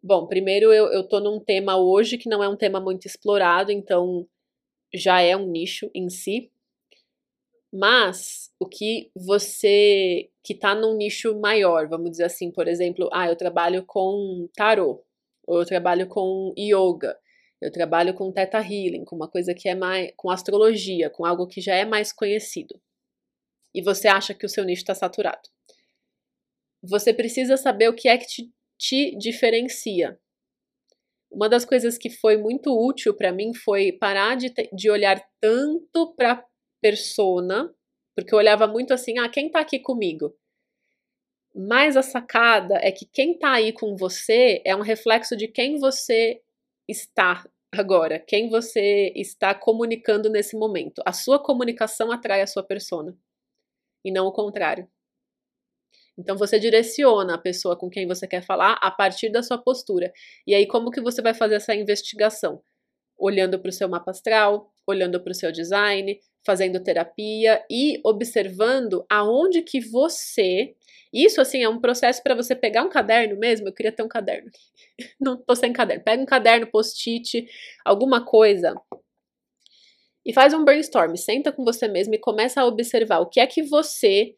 Bom, 0.03 0.27
primeiro 0.27 0.73
eu, 0.73 0.87
eu 0.93 1.07
tô 1.07 1.21
num 1.21 1.41
tema 1.41 1.77
hoje 1.77 2.17
que 2.17 2.29
não 2.29 2.43
é 2.43 2.49
um 2.49 2.57
tema 2.57 2.81
muito 2.81 3.07
explorado, 3.07 3.73
então 3.73 4.27
já 4.95 5.21
é 5.21 5.37
um 5.37 5.47
nicho 5.49 5.91
em 5.95 6.09
si, 6.09 6.51
mas 7.73 8.51
o 8.59 8.67
que 8.67 9.11
você 9.15 10.31
que 10.43 10.55
está 10.55 10.75
num 10.75 10.97
nicho 10.97 11.39
maior, 11.39 11.89
vamos 11.89 12.13
dizer 12.13 12.25
assim, 12.25 12.51
por 12.51 12.67
exemplo, 12.67 13.09
ah, 13.13 13.29
eu 13.29 13.37
trabalho 13.37 13.85
com 13.85 14.49
tarot, 14.57 15.03
ou 15.49 15.61
eu 15.61 15.67
trabalho 15.67 16.07
com 16.07 16.55
yoga, 16.59 17.19
eu 17.61 17.73
trabalho 17.73 18.15
com 18.15 18.33
teta 18.33 18.59
healing, 18.59 19.05
com 19.05 19.17
uma 19.17 19.29
coisa 19.29 19.55
que 19.55 19.69
é 19.69 19.75
mais 19.75 20.13
com 20.17 20.31
astrologia, 20.31 21.11
com 21.11 21.25
algo 21.25 21.47
que 21.47 21.61
já 21.61 21.75
é 21.75 21.85
mais 21.85 22.13
conhecido. 22.13 22.81
E 23.75 23.83
você 23.83 24.09
acha 24.09 24.35
que 24.35 24.47
o 24.47 24.49
seu 24.49 24.65
nicho 24.65 24.83
está 24.83 24.95
saturado. 24.95 25.49
Você 26.83 27.13
precisa 27.13 27.57
saber 27.57 27.89
o 27.89 27.95
que 27.95 28.09
é 28.09 28.17
que 28.17 28.27
te, 28.27 28.53
te 28.79 29.17
diferencia 29.19 30.19
uma 31.31 31.49
das 31.49 31.65
coisas 31.65 31.99
que 31.99 32.11
foi 32.11 32.37
muito 32.37 32.75
útil 32.75 33.15
para 33.15 33.33
mim 33.33 33.55
foi 33.55 33.93
parar 33.93 34.37
de, 34.37 34.53
de 34.73 34.91
olhar 34.91 35.23
tanto 35.41 36.15
para 36.15 36.45
persona, 36.81 37.73
porque 38.17 38.35
eu 38.35 38.39
olhava 38.39 38.67
muito 38.67 38.93
assim, 38.95 39.19
ah, 39.19 39.29
quem 39.29 39.51
tá 39.51 39.61
aqui 39.61 39.79
comigo? 39.79 40.35
Mas 41.61 41.97
a 41.97 42.03
sacada 42.03 42.77
é 42.77 42.93
que 42.93 43.05
quem 43.05 43.37
tá 43.37 43.55
aí 43.55 43.73
com 43.73 43.97
você 43.97 44.63
é 44.65 44.77
um 44.77 44.81
reflexo 44.81 45.37
de 45.37 45.49
quem 45.49 45.81
você 45.81 46.41
está 46.87 47.45
agora, 47.73 48.21
quem 48.21 48.49
você 48.49 49.13
está 49.17 49.53
comunicando 49.57 50.31
nesse 50.31 50.57
momento. 50.57 51.03
A 51.05 51.13
sua 51.13 51.37
comunicação 51.37 52.13
atrai 52.13 52.43
a 52.43 52.47
sua 52.47 52.63
persona 52.63 53.13
e 54.05 54.13
não 54.13 54.29
o 54.29 54.33
contrário. 54.33 54.89
Então 56.17 56.37
você 56.37 56.61
direciona 56.61 57.35
a 57.35 57.39
pessoa 57.39 57.77
com 57.77 57.91
quem 57.91 58.07
você 58.07 58.29
quer 58.29 58.43
falar 58.43 58.75
a 58.75 58.93
partir 58.93 59.29
da 59.29 59.43
sua 59.43 59.59
postura. 59.59 60.13
E 60.47 60.55
aí 60.55 60.65
como 60.65 60.93
que 60.93 61.01
você 61.01 61.21
vai 61.21 61.35
fazer 61.35 61.57
essa 61.57 61.75
investigação? 61.75 62.63
Olhando 63.17 63.59
para 63.59 63.71
o 63.71 63.73
seu 63.73 63.89
mapa 63.89 64.13
astral, 64.13 64.73
olhando 64.87 65.21
para 65.21 65.33
o 65.33 65.35
seu 65.35 65.51
design, 65.51 66.21
fazendo 66.45 66.83
terapia 66.83 67.65
e 67.71 68.01
observando 68.05 69.05
aonde 69.11 69.63
que 69.63 69.81
você 69.81 70.75
isso, 71.13 71.41
assim, 71.41 71.63
é 71.63 71.69
um 71.69 71.81
processo 71.81 72.23
para 72.23 72.35
você 72.35 72.55
pegar 72.55 72.83
um 72.83 72.89
caderno 72.89 73.39
mesmo. 73.39 73.69
Eu 73.69 73.73
queria 73.73 73.93
ter 73.93 74.03
um 74.03 74.09
caderno. 74.09 74.51
Não 75.21 75.37
tô 75.37 75.55
sem 75.55 75.73
caderno. 75.73 76.05
Pega 76.05 76.23
um 76.23 76.27
caderno, 76.27 76.67
post-it, 76.67 77.49
alguma 77.85 78.25
coisa. 78.25 78.75
E 80.25 80.33
faz 80.33 80.53
um 80.53 80.65
brainstorm. 80.65 81.17
Senta 81.17 81.51
com 81.51 81.65
você 81.65 81.89
mesmo 81.89 82.15
e 82.15 82.19
começa 82.19 82.61
a 82.61 82.67
observar 82.67 83.21
o 83.21 83.27
que 83.27 83.41
é 83.41 83.47
que 83.47 83.63
você 83.63 84.37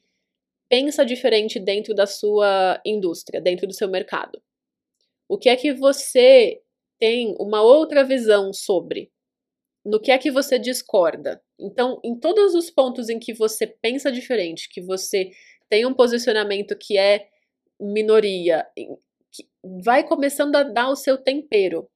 pensa 0.68 1.04
diferente 1.04 1.58
dentro 1.58 1.94
da 1.94 2.06
sua 2.06 2.80
indústria, 2.86 3.40
dentro 3.40 3.66
do 3.66 3.74
seu 3.74 3.88
mercado? 3.88 4.40
O 5.28 5.36
que 5.36 5.48
é 5.48 5.56
que 5.56 5.72
você 5.72 6.62
tem 6.98 7.34
uma 7.40 7.62
outra 7.62 8.04
visão 8.04 8.52
sobre? 8.52 9.10
No 9.84 10.00
que 10.00 10.10
é 10.10 10.18
que 10.18 10.30
você 10.30 10.58
discorda? 10.58 11.42
Então, 11.58 12.00
em 12.04 12.18
todos 12.18 12.54
os 12.54 12.70
pontos 12.70 13.08
em 13.08 13.18
que 13.18 13.32
você 13.32 13.66
pensa 13.66 14.12
diferente, 14.12 14.68
que 14.68 14.80
você 14.80 15.30
tem 15.68 15.86
um 15.86 15.94
posicionamento 15.94 16.76
que 16.76 16.98
é 16.98 17.28
minoria, 17.80 18.66
vai 19.82 20.06
começando 20.06 20.56
a 20.56 20.62
dar 20.62 20.90
o 20.90 20.96
seu 20.96 21.16
tempero. 21.16 21.88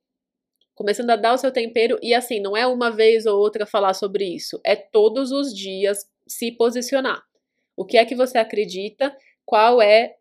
Começando 0.75 1.11
a 1.11 1.16
dar 1.16 1.35
o 1.35 1.38
seu 1.38 1.53
tempero, 1.53 1.99
e 2.03 2.14
assim, 2.14 2.40
não 2.40 2.57
é 2.57 2.66
uma 2.66 2.90
vez 2.90 3.27
ou 3.27 3.38
outra 3.38 3.66
falar 3.66 3.94
sobre 3.94 4.25
isso, 4.25 4.61
é 4.64 4.75
todos 4.75 5.31
os 5.31 5.55
dias 5.55 6.09
se 6.27 6.51
posicionar. 6.53 7.23
O 7.77 7.85
que 7.85 7.99
é 7.99 8.05
que 8.05 8.14
você 8.14 8.38
acredita? 8.38 9.16
Qual 9.44 9.83
é 9.83 10.16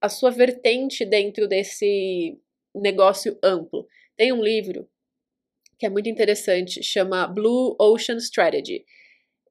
a 0.00 0.08
sua 0.08 0.30
vertente 0.30 1.04
dentro 1.04 1.48
desse 1.48 2.38
negócio 2.74 3.36
amplo? 3.42 3.86
Tem 4.16 4.32
um 4.32 4.42
livro 4.42 4.88
que 5.78 5.86
é 5.86 5.90
muito 5.90 6.08
interessante, 6.08 6.82
chama 6.82 7.26
Blue 7.26 7.76
Ocean 7.78 8.16
Strategy. 8.16 8.84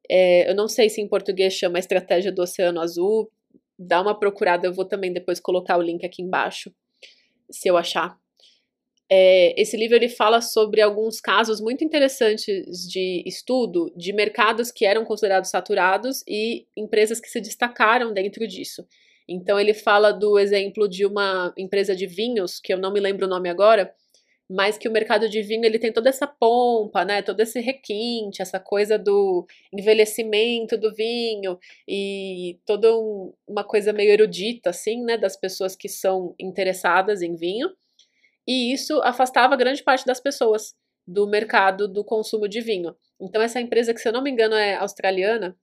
É, 0.10 0.50
eu 0.50 0.56
não 0.56 0.68
sei 0.68 0.90
se 0.90 1.02
em 1.02 1.08
português 1.08 1.54
chama 1.54 1.80
Estratégia 1.80 2.32
do 2.32 2.42
Oceano 2.42 2.82
Azul. 2.82 3.32
Dá 3.78 4.02
uma 4.02 4.18
procurada, 4.18 4.68
eu 4.68 4.74
vou 4.74 4.86
também 4.86 5.14
depois 5.14 5.40
colocar 5.40 5.78
o 5.78 5.82
link 5.82 6.06
aqui 6.06 6.22
embaixo, 6.22 6.74
se 7.50 7.68
eu 7.70 7.78
achar. 7.78 8.18
É, 9.10 9.60
esse 9.60 9.78
livro 9.78 9.96
ele 9.96 10.10
fala 10.10 10.42
sobre 10.42 10.82
alguns 10.82 11.22
casos 11.22 11.62
muito 11.62 11.82
interessantes 11.82 12.86
de 12.90 13.24
estudo 13.26 13.92
de 13.96 14.12
mercados 14.12 14.70
que 14.70 14.86
eram 14.86 15.06
considerados 15.06 15.50
saturados 15.50 16.24
e 16.28 16.66
empresas 16.76 17.22
que 17.22 17.30
se 17.30 17.40
destacaram 17.40 18.14
dentro 18.14 18.46
disso. 18.46 18.86
Então 19.30 19.58
ele 19.58 19.74
fala 19.74 20.12
do 20.12 20.38
exemplo 20.38 20.90
de 20.90 21.06
uma 21.06 21.54
empresa 21.58 21.96
de 21.96 22.06
vinhos, 22.06 22.60
que 22.60 22.74
eu 22.74 22.78
não 22.78 22.92
me 22.92 23.00
lembro 23.00 23.28
o 23.28 23.30
nome 23.30 23.50
agora, 23.50 23.94
mas 24.50 24.78
que 24.78 24.88
o 24.88 24.92
mercado 24.92 25.30
de 25.30 25.42
vinho 25.42 25.66
ele 25.66 25.80
tem 25.80 25.92
toda 25.92 26.10
essa 26.10 26.26
pompa, 26.26 27.04
né, 27.04 27.22
todo 27.22 27.40
esse 27.42 27.60
requinte, 27.60 28.42
essa 28.42 28.60
coisa 28.60 28.98
do 28.98 29.46
envelhecimento 29.74 30.78
do 30.78 30.94
vinho 30.94 31.60
e 31.88 32.60
toda 32.66 32.96
um, 32.98 33.34
uma 33.48 33.64
coisa 33.64 33.92
meio 33.92 34.12
erudita 34.12 34.70
assim, 34.70 35.04
né, 35.04 35.18
das 35.18 35.36
pessoas 35.36 35.76
que 35.76 35.90
são 35.90 36.34
interessadas 36.40 37.22
em 37.22 37.36
vinho. 37.36 37.70
E 38.48 38.72
isso 38.72 39.02
afastava 39.04 39.58
grande 39.58 39.84
parte 39.84 40.06
das 40.06 40.22
pessoas 40.22 40.74
do 41.06 41.28
mercado 41.28 41.88
do 41.88 42.04
consumo 42.04 42.48
de 42.48 42.62
vinho. 42.62 42.96
Então, 43.20 43.42
essa 43.42 43.60
empresa, 43.60 43.94
que 43.94 44.00
se 44.00 44.08
eu 44.08 44.14
não 44.14 44.22
me 44.22 44.30
engano 44.30 44.56
é 44.56 44.76
australiana, 44.76 45.58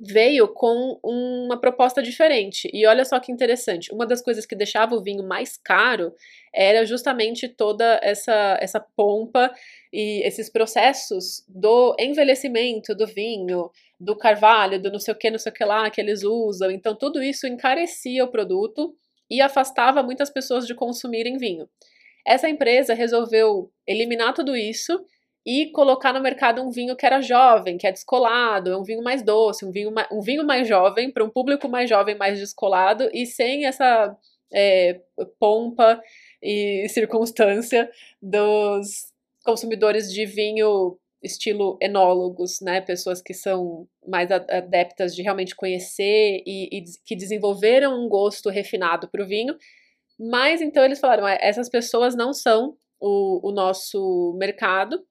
veio 0.00 0.48
com 0.48 0.98
uma 1.04 1.60
proposta 1.60 2.02
diferente. 2.02 2.70
E 2.72 2.86
olha 2.86 3.04
só 3.04 3.20
que 3.20 3.30
interessante, 3.30 3.92
uma 3.92 4.06
das 4.06 4.22
coisas 4.22 4.46
que 4.46 4.56
deixava 4.56 4.94
o 4.94 5.02
vinho 5.02 5.22
mais 5.22 5.58
caro 5.58 6.14
era 6.54 6.86
justamente 6.86 7.46
toda 7.46 8.00
essa, 8.02 8.56
essa 8.60 8.80
pompa 8.80 9.52
e 9.92 10.22
esses 10.26 10.48
processos 10.48 11.44
do 11.46 11.94
envelhecimento 11.98 12.94
do 12.94 13.06
vinho, 13.06 13.70
do 13.98 14.16
carvalho, 14.16 14.80
do 14.80 14.90
não 14.90 14.98
sei 14.98 15.12
o 15.12 15.16
que, 15.16 15.30
não 15.30 15.38
sei 15.38 15.52
o 15.52 15.54
que 15.54 15.64
lá 15.64 15.90
que 15.90 16.00
eles 16.00 16.24
usam. 16.24 16.70
Então, 16.70 16.96
tudo 16.96 17.22
isso 17.22 17.46
encarecia 17.46 18.24
o 18.24 18.30
produto 18.30 18.94
e 19.30 19.42
afastava 19.42 20.02
muitas 20.02 20.30
pessoas 20.30 20.66
de 20.66 20.74
consumirem 20.74 21.36
vinho. 21.36 21.68
Essa 22.26 22.48
empresa 22.48 22.94
resolveu 22.94 23.70
eliminar 23.86 24.32
tudo 24.32 24.56
isso 24.56 25.04
e 25.44 25.70
colocar 25.72 26.12
no 26.12 26.20
mercado 26.20 26.62
um 26.62 26.70
vinho 26.70 26.96
que 26.96 27.06
era 27.06 27.20
jovem, 27.20 27.78
que 27.78 27.86
é 27.86 27.92
descolado, 27.92 28.70
é 28.70 28.76
um 28.76 28.82
vinho 28.82 29.02
mais 29.02 29.22
doce, 29.22 29.64
um 29.64 29.70
vinho, 29.70 29.92
um 30.12 30.20
vinho 30.20 30.44
mais 30.44 30.68
jovem, 30.68 31.10
para 31.10 31.24
um 31.24 31.30
público 31.30 31.68
mais 31.68 31.88
jovem, 31.88 32.14
mais 32.14 32.38
descolado 32.38 33.08
e 33.12 33.24
sem 33.26 33.66
essa 33.66 34.16
é, 34.52 35.00
pompa 35.38 36.00
e 36.42 36.86
circunstância 36.88 37.90
dos 38.20 39.12
consumidores 39.44 40.12
de 40.12 40.26
vinho 40.26 40.98
estilo 41.22 41.78
enólogos, 41.80 42.60
né? 42.60 42.80
Pessoas 42.80 43.20
que 43.22 43.34
são 43.34 43.86
mais 44.06 44.30
adeptas 44.30 45.14
de 45.14 45.22
realmente 45.22 45.54
conhecer 45.54 46.42
e, 46.46 46.78
e 46.78 46.84
que 47.04 47.14
desenvolveram 47.14 48.04
um 48.04 48.08
gosto 48.08 48.48
refinado 48.48 49.08
para 49.08 49.22
o 49.22 49.26
vinho. 49.26 49.56
Mas 50.18 50.60
então 50.60 50.84
eles 50.84 50.98
falaram: 50.98 51.26
essas 51.26 51.68
pessoas 51.68 52.14
não 52.14 52.32
são 52.32 52.76
o, 52.98 53.48
o 53.48 53.52
nosso 53.52 54.34
mercado, 54.38 55.02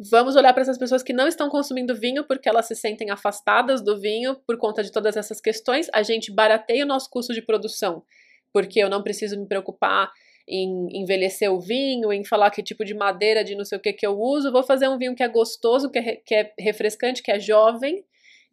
Vamos 0.00 0.36
olhar 0.36 0.52
para 0.52 0.62
essas 0.62 0.78
pessoas 0.78 1.02
que 1.02 1.12
não 1.12 1.26
estão 1.26 1.48
consumindo 1.48 1.92
vinho 1.92 2.22
porque 2.24 2.48
elas 2.48 2.66
se 2.66 2.76
sentem 2.76 3.10
afastadas 3.10 3.82
do 3.82 3.98
vinho 3.98 4.36
por 4.46 4.56
conta 4.56 4.80
de 4.82 4.92
todas 4.92 5.16
essas 5.16 5.40
questões. 5.40 5.88
A 5.92 6.04
gente 6.04 6.32
barateia 6.32 6.84
o 6.84 6.86
nosso 6.86 7.10
custo 7.10 7.34
de 7.34 7.42
produção, 7.42 8.04
porque 8.52 8.78
eu 8.78 8.88
não 8.88 9.02
preciso 9.02 9.38
me 9.38 9.46
preocupar 9.46 10.12
em 10.46 10.88
envelhecer 11.02 11.52
o 11.52 11.58
vinho, 11.60 12.12
em 12.12 12.24
falar 12.24 12.50
que 12.52 12.62
tipo 12.62 12.84
de 12.84 12.94
madeira 12.94 13.42
de 13.42 13.56
não 13.56 13.64
sei 13.64 13.76
o 13.76 13.80
que 13.80 13.92
que 13.92 14.06
eu 14.06 14.16
uso. 14.16 14.52
Vou 14.52 14.62
fazer 14.62 14.88
um 14.88 14.96
vinho 14.96 15.16
que 15.16 15.22
é 15.22 15.28
gostoso, 15.28 15.90
que 15.90 15.98
é, 15.98 16.16
que 16.16 16.34
é 16.34 16.52
refrescante, 16.56 17.20
que 17.20 17.32
é 17.32 17.40
jovem 17.40 18.04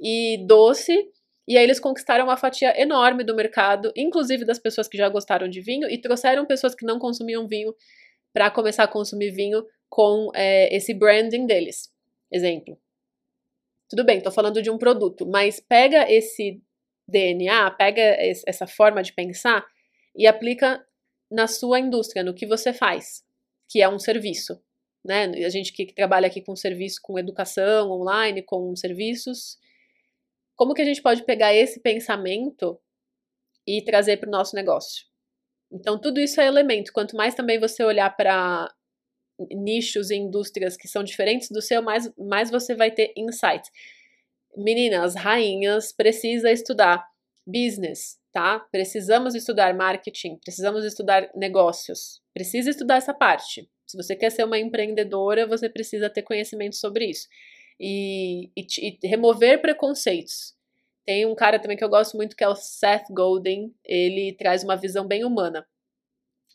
e 0.02 0.44
doce. 0.48 1.08
E 1.48 1.60
aí 1.60 1.64
eles 1.64 1.80
conquistaram 1.80 2.26
uma 2.26 2.38
fatia 2.38 2.74
enorme 2.82 3.24
do 3.24 3.36
mercado, 3.36 3.94
inclusive 3.96 4.46
das 4.46 4.58
pessoas 4.58 4.88
que 4.88 4.98
já 4.98 5.08
gostaram 5.10 5.48
de 5.48 5.62
vinho, 5.62 5.88
e 5.88 6.02
trouxeram 6.02 6.44
pessoas 6.44 6.74
que 6.74 6.84
não 6.84 6.98
consumiam 6.98 7.48
vinho 7.48 7.72
para 8.34 8.50
começar 8.50 8.84
a 8.84 8.88
consumir 8.88 9.30
vinho 9.30 9.64
com 9.96 10.30
é, 10.36 10.76
esse 10.76 10.94
branding 10.94 11.46
deles. 11.46 11.90
Exemplo. 12.30 12.78
Tudo 13.90 14.04
bem, 14.04 14.18
estou 14.18 14.34
falando 14.34 14.62
de 14.62 14.70
um 14.70 14.78
produto, 14.78 15.26
mas 15.26 15.62
pega 15.62 16.12
esse 16.12 16.62
DNA, 17.08 17.72
pega 17.72 18.02
essa 18.46 18.68
forma 18.68 19.02
de 19.02 19.14
pensar 19.14 19.66
e 20.14 20.28
aplica 20.28 20.86
na 21.32 21.48
sua 21.48 21.80
indústria, 21.80 22.26
no 22.26 22.34
que 22.34 22.46
você 22.46 22.74
faz, 22.74 23.24
que 23.70 23.82
é 23.82 23.88
um 23.88 23.98
serviço. 23.98 24.62
Né? 25.02 25.32
A 25.46 25.50
gente 25.50 25.72
que 25.72 25.86
trabalha 25.94 26.28
aqui 26.28 26.42
com 26.42 26.58
serviço, 26.58 27.00
com 27.02 27.18
educação 27.18 27.90
online, 27.90 28.42
com 28.42 28.76
serviços, 28.76 29.58
como 30.58 30.74
que 30.74 30.82
a 30.82 30.86
gente 30.86 31.02
pode 31.02 31.24
pegar 31.24 31.54
esse 31.54 31.80
pensamento 31.80 32.78
e 33.66 33.82
trazer 33.82 34.18
para 34.18 34.28
o 34.28 34.32
nosso 34.32 34.58
negócio? 34.58 35.06
Então, 35.72 35.98
tudo 35.98 36.20
isso 36.20 36.42
é 36.42 36.48
elemento. 36.48 36.92
Quanto 36.92 37.16
mais 37.16 37.34
também 37.34 37.58
você 37.58 37.82
olhar 37.82 38.14
para 38.14 38.75
nichos 39.52 40.10
e 40.10 40.16
indústrias 40.16 40.78
que 40.78 40.88
são 40.88 41.04
diferentes 41.04 41.50
do 41.50 41.62
seu, 41.62 41.82
mais, 41.82 42.12
mais 42.18 42.50
você 42.50 42.76
vai 42.76 42.92
ter 42.92 43.14
insights. 43.16 43.72
Meninas, 44.56 45.16
rainhas, 45.16 45.92
precisa 45.92 46.52
estudar 46.52 47.06
business, 47.46 48.18
tá? 48.32 48.60
Precisamos 48.72 49.36
estudar 49.36 49.74
marketing, 49.76 50.38
precisamos 50.38 50.86
estudar 50.86 51.30
negócios. 51.36 52.22
Precisa 52.34 52.70
estudar 52.70 52.98
essa 52.98 53.14
parte. 53.14 53.70
Se 53.86 53.96
você 53.96 54.16
quer 54.16 54.32
ser 54.32 54.44
uma 54.44 54.58
empreendedora, 54.58 55.46
você 55.46 55.70
precisa 55.70 56.10
ter 56.10 56.24
conhecimento 56.24 56.76
sobre 56.76 57.06
isso. 57.06 57.28
E, 57.80 58.50
e, 58.56 58.66
e 58.82 59.08
remover 59.08 59.62
preconceitos. 59.62 60.56
Tem 61.06 61.26
um 61.26 61.36
cara 61.36 61.60
também 61.60 61.78
que 61.78 61.84
eu 61.84 61.90
gosto 61.90 62.18
muito 62.18 62.36
que 62.36 62.44
é 62.44 62.48
o 62.48 62.56
Seth 62.56 63.06
Godin. 63.12 63.74
Ele 63.84 64.34
traz 64.34 64.64
uma 64.64 64.76
visão 64.76 65.06
bem 65.06 65.24
humana 65.24 65.68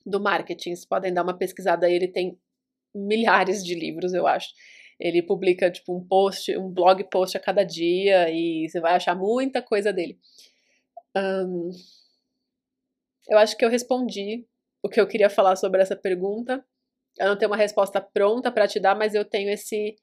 do 0.04 0.18
marketing. 0.18 0.74
Vocês 0.74 0.84
podem 0.84 1.14
dar 1.14 1.22
uma 1.22 1.36
pesquisada 1.36 1.86
aí. 1.86 1.94
Ele 1.94 2.08
tem 2.08 2.36
milhares 2.94 3.64
de 3.64 3.74
livros, 3.74 4.12
eu 4.12 4.26
acho. 4.26 4.48
Ele 4.98 5.22
publica, 5.22 5.70
tipo, 5.70 5.96
um 5.96 6.07
post, 6.07 6.57
um 6.57 6.70
blog 6.70 7.03
post 7.05 7.37
a 7.37 7.40
cada 7.40 7.64
dia 7.64 8.29
e 8.31 8.68
você 8.68 8.81
vai 8.81 8.94
achar 8.94 9.14
muita 9.14 9.62
coisa 9.62 9.92
dele. 9.92 10.18
Um, 11.16 11.70
eu 13.29 13.38
acho 13.38 13.57
que 13.57 13.64
eu 13.64 13.70
respondi 13.70 14.46
o 14.83 14.88
que 14.88 15.00
eu 15.00 15.07
queria 15.07 15.31
falar 15.31 15.57
sobre 15.57 15.81
essa 15.81 15.96
pergunta. 15.96 16.64
Eu 17.18 17.29
não 17.29 17.38
tenho 17.38 17.50
uma 17.50 17.57
resposta 17.57 18.00
pronta 18.00 18.50
para 18.50 18.68
te 18.68 18.79
dar, 18.79 18.94
mas 18.94 19.14
eu 19.14 19.24
tenho 19.24 19.50
esse 19.50 19.96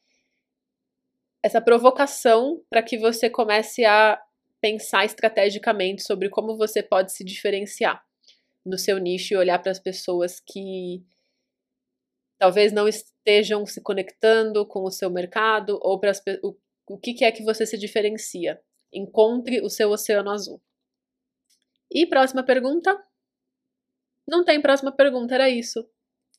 essa 1.44 1.62
provocação 1.62 2.62
para 2.70 2.82
que 2.82 2.98
você 2.98 3.30
comece 3.30 3.86
a 3.86 4.20
pensar 4.60 5.06
estrategicamente 5.06 6.04
sobre 6.04 6.30
como 6.30 6.58
você 6.58 6.82
pode 6.82 7.14
se 7.14 7.24
diferenciar 7.24 8.04
no 8.66 8.78
seu 8.78 8.98
nicho 8.98 9.34
e 9.34 9.38
olhar 9.38 9.60
para 9.60 9.72
as 9.72 9.80
pessoas 9.80 10.42
que 10.46 11.04
talvez 12.38 12.72
não 12.72 12.88
estejam 12.88 13.66
se 13.66 13.82
conectando 13.82 14.66
com 14.66 14.84
o 14.84 14.92
seu 14.92 15.10
mercado 15.10 15.80
ou 15.82 16.00
para 16.00 16.12
o, 16.44 16.56
o 16.88 16.98
que, 16.98 17.14
que 17.14 17.26
é 17.26 17.32
que 17.32 17.44
você 17.44 17.66
se 17.66 17.78
diferencia. 17.78 18.60
Encontre 18.94 19.62
o 19.62 19.70
seu 19.70 19.90
oceano 19.92 20.30
azul. 20.30 20.62
E 21.92 22.06
próxima 22.06 22.44
pergunta? 22.44 22.98
Não 24.28 24.44
tem 24.44 24.62
próxima 24.62 24.92
pergunta, 24.92 25.36
era 25.36 25.50
isso. 25.50 25.88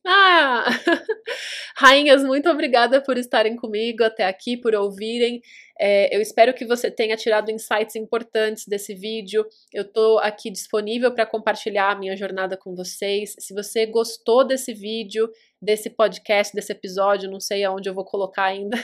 Ah! 0.06 0.64
Rainhas, 1.80 2.24
muito 2.24 2.50
obrigada 2.50 3.00
por 3.00 3.16
estarem 3.16 3.54
comigo 3.54 4.02
até 4.02 4.24
aqui, 4.24 4.56
por 4.56 4.74
ouvirem. 4.74 5.40
É, 5.78 6.12
eu 6.12 6.20
espero 6.20 6.52
que 6.52 6.66
você 6.66 6.90
tenha 6.90 7.16
tirado 7.16 7.52
insights 7.52 7.94
importantes 7.94 8.66
desse 8.66 8.96
vídeo. 8.96 9.46
Eu 9.72 9.84
estou 9.84 10.18
aqui 10.18 10.50
disponível 10.50 11.14
para 11.14 11.24
compartilhar 11.24 11.92
a 11.92 11.94
minha 11.94 12.16
jornada 12.16 12.56
com 12.56 12.74
vocês. 12.74 13.36
Se 13.38 13.54
você 13.54 13.86
gostou 13.86 14.44
desse 14.44 14.74
vídeo, 14.74 15.30
desse 15.62 15.88
podcast, 15.88 16.52
desse 16.52 16.72
episódio, 16.72 17.30
não 17.30 17.38
sei 17.38 17.62
aonde 17.62 17.88
eu 17.88 17.94
vou 17.94 18.04
colocar 18.04 18.46
ainda 18.46 18.76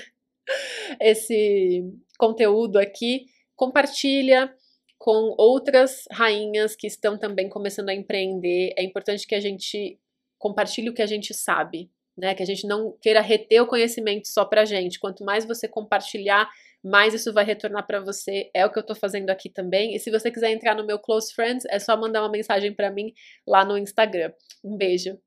esse 1.02 1.82
conteúdo 2.16 2.78
aqui, 2.78 3.26
compartilha 3.56 4.54
com 4.96 5.34
outras 5.36 6.04
rainhas 6.12 6.76
que 6.76 6.86
estão 6.86 7.18
também 7.18 7.48
começando 7.48 7.88
a 7.88 7.94
empreender. 7.94 8.72
É 8.78 8.84
importante 8.84 9.26
que 9.26 9.34
a 9.34 9.40
gente 9.40 9.98
compartilhe 10.38 10.90
o 10.90 10.94
que 10.94 11.02
a 11.02 11.06
gente 11.06 11.34
sabe, 11.34 11.90
né? 12.16 12.34
Que 12.34 12.42
a 12.42 12.46
gente 12.46 12.66
não 12.66 12.96
queira 13.00 13.20
reter 13.20 13.60
o 13.62 13.66
conhecimento 13.66 14.28
só 14.28 14.44
pra 14.44 14.64
gente. 14.64 14.98
Quanto 14.98 15.24
mais 15.24 15.44
você 15.44 15.68
compartilhar, 15.68 16.48
mais 16.82 17.14
isso 17.14 17.32
vai 17.32 17.44
retornar 17.44 17.86
para 17.86 18.00
você. 18.00 18.50
É 18.54 18.64
o 18.66 18.70
que 18.70 18.78
eu 18.78 18.86
tô 18.86 18.94
fazendo 18.94 19.30
aqui 19.30 19.48
também. 19.48 19.94
E 19.94 19.98
se 19.98 20.10
você 20.10 20.30
quiser 20.30 20.50
entrar 20.50 20.74
no 20.74 20.86
meu 20.86 20.98
Close 20.98 21.32
Friends, 21.34 21.64
é 21.70 21.78
só 21.78 21.96
mandar 21.96 22.22
uma 22.22 22.30
mensagem 22.30 22.72
para 22.74 22.90
mim 22.90 23.12
lá 23.46 23.64
no 23.64 23.78
Instagram. 23.78 24.32
Um 24.62 24.76
beijo. 24.76 25.18